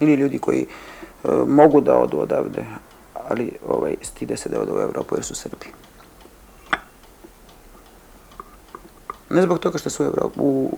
Ili 0.00 0.14
ljudi 0.14 0.38
koji 0.38 0.62
e, 0.62 1.28
mogu 1.46 1.80
da 1.80 1.98
odu 1.98 2.18
odavde, 2.18 2.64
ali 3.14 3.52
ovaj, 3.68 3.96
stide 4.02 4.36
se 4.36 4.48
da 4.48 4.60
odu 4.60 4.74
u 4.74 4.80
Evropu 4.80 5.14
jer 5.14 5.24
su 5.24 5.34
Srbi. 5.34 5.86
Ne 9.30 9.42
zbog 9.42 9.58
toga 9.58 9.78
što 9.78 9.90
se 9.90 10.02
u, 10.02 10.06
Evropi, 10.06 10.40
u, 10.40 10.70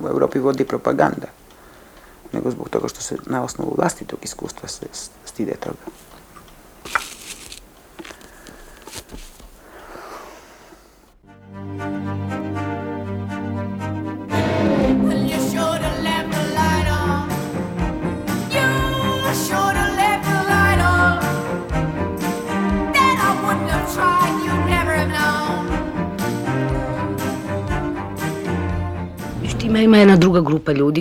u 0.00 0.08
Evropi 0.08 0.38
vodi 0.38 0.64
propaganda, 0.64 1.26
nego 2.32 2.50
zbog 2.50 2.68
toga 2.68 2.88
što 2.88 3.00
se 3.00 3.16
na 3.26 3.44
osnovu 3.44 3.74
vlastitog 3.78 4.18
iskustva 4.22 4.68
se 4.68 4.86
stide 5.24 5.54
toga. 5.54 5.84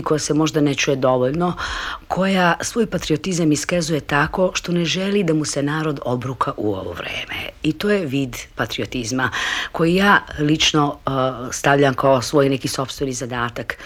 Koja 0.04 0.20
se 0.20 0.34
možda 0.34 0.62
ne 0.62 0.76
čuje 0.76 0.96
dovoljno, 0.96 1.54
koja 2.08 2.58
svoj 2.62 2.86
patriotizam 2.86 3.52
iskazuje 3.52 4.00
tako 4.00 4.52
što 4.54 4.72
ne 4.72 4.86
želi 4.86 5.24
da 5.24 5.34
mu 5.34 5.46
se 5.46 5.64
narod 5.64 6.00
obruka 6.06 6.52
u 6.58 6.76
ovo 6.76 6.92
vreme. 6.94 7.50
I 7.64 7.74
to 7.74 7.90
je 7.90 8.06
vid 8.06 8.36
patriotizma 8.56 9.30
koji 9.72 9.96
ja 9.96 10.20
lično 10.40 10.88
uh, 10.88 11.14
stavljam 11.52 11.94
kao 11.94 12.22
svoj 12.22 12.50
neki 12.50 12.68
sobstveni 12.68 13.14
zadatak. 13.14 13.78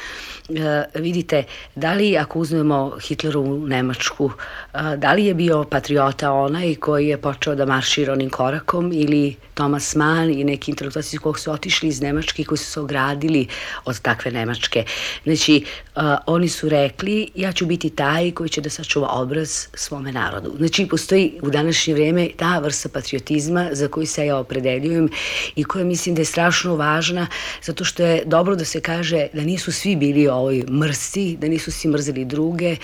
E, 0.49 0.99
vidite, 0.99 1.43
da 1.75 1.93
li 1.93 2.17
ako 2.17 2.39
uzmemo 2.39 2.97
Hitlerovu 3.07 3.67
Nemačku, 3.67 4.31
e, 4.73 4.97
da 4.97 5.13
li 5.13 5.25
je 5.25 5.33
bio 5.33 5.63
patriota 5.63 6.31
onaj 6.31 6.75
koji 6.75 7.07
je 7.07 7.17
počeo 7.17 7.55
da 7.55 7.65
maršira 7.65 8.13
onim 8.13 8.29
korakom 8.29 8.91
ili 8.93 9.35
Thomas 9.57 9.95
Mann 9.95 10.31
i 10.31 10.43
neki 10.43 10.71
intelektualci 10.71 11.17
kog 11.17 11.39
su 11.39 11.51
otišli 11.51 11.89
iz 11.89 12.01
Nemačke 12.01 12.41
i 12.41 12.45
koji 12.45 12.57
su 12.57 12.71
se 12.71 12.79
ogradili 12.79 13.47
od 13.85 13.99
takve 14.01 14.31
Nemačke. 14.31 14.83
Znači, 15.23 15.63
uh, 15.95 16.03
oni 16.25 16.49
su 16.49 16.69
rekli 16.69 17.29
ja 17.35 17.51
ću 17.51 17.65
biti 17.65 17.89
taj 17.89 18.31
koji 18.31 18.49
će 18.49 18.61
da 18.61 18.69
sačuva 18.69 19.09
obraz 19.11 19.67
svome 19.73 20.11
narodu. 20.11 20.53
Znači, 20.57 20.87
postoji 20.87 21.39
u 21.41 21.49
današnje 21.49 21.93
vreme 21.93 22.29
ta 22.37 22.59
vrsta 22.59 22.89
patriotizma 22.89 23.69
za 23.71 23.87
koju 23.87 24.07
se 24.07 24.25
ja 24.25 24.37
opredeljujem 24.37 25.09
i 25.55 25.63
koja 25.63 25.85
mislim 25.85 26.15
da 26.15 26.21
je 26.21 26.25
strašno 26.25 26.75
važna 26.75 27.27
zato 27.63 27.83
što 27.83 28.03
je 28.03 28.23
dobro 28.25 28.55
da 28.55 28.65
se 28.65 28.81
kaže 28.81 29.27
da 29.33 29.41
nisu 29.41 29.71
svi 29.71 29.95
bili 29.95 30.27
ovoj 30.37 30.63
mrsti, 30.69 31.37
da 31.41 31.47
nisu 31.47 31.71
svi 31.71 31.89
mrzeli 31.89 32.25
druge, 32.25 32.75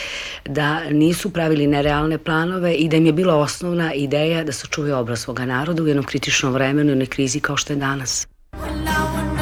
da 0.46 0.90
nisu 0.90 1.30
pravili 1.30 1.68
nerealne 1.68 2.18
planove 2.18 2.74
i 2.74 2.90
da 2.90 2.98
im 2.98 3.06
je 3.06 3.14
bila 3.14 3.36
osnovna 3.36 3.94
ideja 3.94 4.44
da 4.44 4.52
sačuvaju 4.52 4.98
obraz 4.98 5.20
svoga 5.20 5.46
naroda 5.46 5.84
u 5.84 5.88
jednom 5.88 6.06
kritičnom 6.06 6.54
vremenu 6.54 6.92
i 6.92 6.96
na 6.96 7.06
krizi 7.06 7.40
kao 7.40 7.58
što 7.58 7.74
je 7.74 7.78
danas. 7.78 8.28
return. 8.54 9.33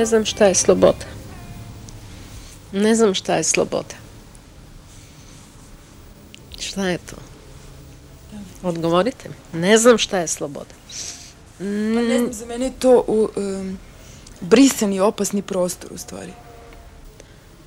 Ne 0.00 0.06
znam 0.06 0.24
šta 0.24 0.46
je 0.46 0.54
sloboda. 0.54 1.06
Ne 2.72 2.94
znam 2.94 3.14
šta 3.14 3.34
je 3.34 3.44
sloboda. 3.44 3.94
Šta 6.58 6.88
je 6.88 6.98
to? 6.98 7.16
Odgovorite 8.62 9.28
mi. 9.28 9.60
Ne 9.60 9.78
znam 9.78 9.98
šta 9.98 10.18
je 10.18 10.28
sloboda. 10.28 10.74
Pa 11.58 11.64
ne 11.64 12.18
znam, 12.18 12.32
za 12.32 12.46
mene 12.46 12.66
je 12.66 12.72
to 12.78 13.04
u, 13.08 13.28
um, 13.36 13.78
brisani 14.40 15.00
opasni 15.00 15.42
prostor 15.42 15.92
u 15.92 15.98
stvari. 15.98 16.32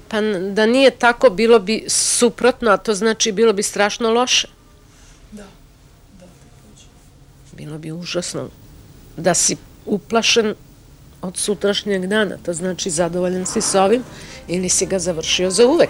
Pa 0.08 0.22
da 0.52 0.66
nije 0.66 0.92
tako, 0.92 1.30
bilo 1.30 1.60
bi 1.60 1.86
suprotno, 1.88 2.72
a 2.72 2.78
to 2.78 2.94
znači 2.94 3.32
bilo 3.32 3.54
bi 3.54 3.64
strašno 3.64 4.10
loše. 4.10 4.48
Da, 5.32 5.46
da, 6.20 6.26
Bilo 7.52 7.78
bi 7.78 7.92
užasno. 7.92 8.50
Da 9.18 9.34
si 9.34 9.58
uplašen 9.86 10.56
od 11.24 11.38
sutrašnjeg 11.38 12.08
dana, 12.08 12.38
to 12.46 12.54
znači 12.54 12.90
zadovoljan 12.90 13.46
si 13.46 13.62
s 13.62 13.76
ovim 13.76 14.04
ili 14.48 14.70
si 14.70 14.86
ga 14.86 15.00
završio 15.00 15.52
za 15.52 15.68
uvek. 15.68 15.90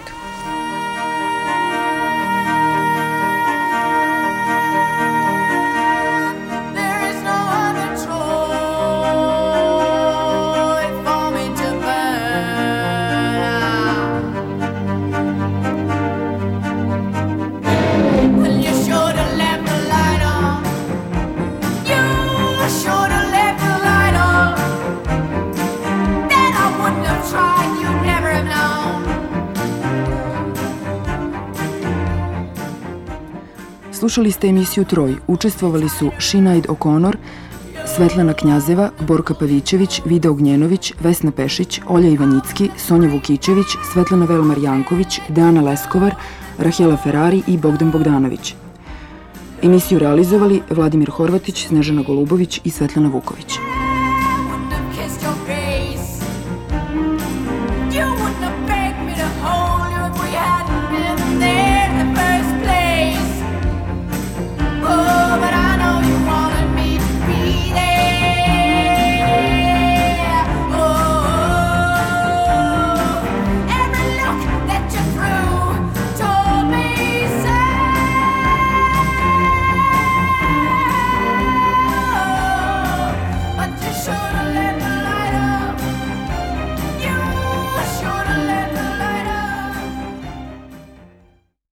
Slušali 34.14 34.32
ste 34.32 34.48
emisiju 34.48 34.84
Troj. 34.84 35.16
Učestvovali 35.26 35.88
su 35.88 36.10
Šinajd 36.18 36.66
Okonor, 36.68 37.16
Svetlana 37.96 38.32
Knjazeva, 38.32 38.90
Borka 39.00 39.34
Pavićević, 39.34 40.00
Vida 40.04 40.30
Ognjenović, 40.30 40.92
Vesna 41.00 41.30
Pešić, 41.30 41.80
Olja 41.86 42.08
Ivanjicki, 42.08 42.70
Sonja 42.76 43.08
Vukićević, 43.08 43.66
Svetlana 43.92 44.26
Velmar 44.26 44.58
Janković, 44.58 45.20
Deana 45.28 45.62
Leskovar, 45.62 46.14
Rahela 46.58 46.96
Ferrari 46.96 47.42
i 47.46 47.58
Bogdan 47.58 47.90
Bogdanović. 47.90 48.54
Emisiju 49.62 49.98
realizovali 49.98 50.62
Vladimir 50.70 51.10
Horvatić, 51.10 51.66
Snežana 51.66 52.02
Golubović 52.02 52.60
i 52.64 52.70
Svetlana 52.70 53.08
Vuković. 53.08 53.58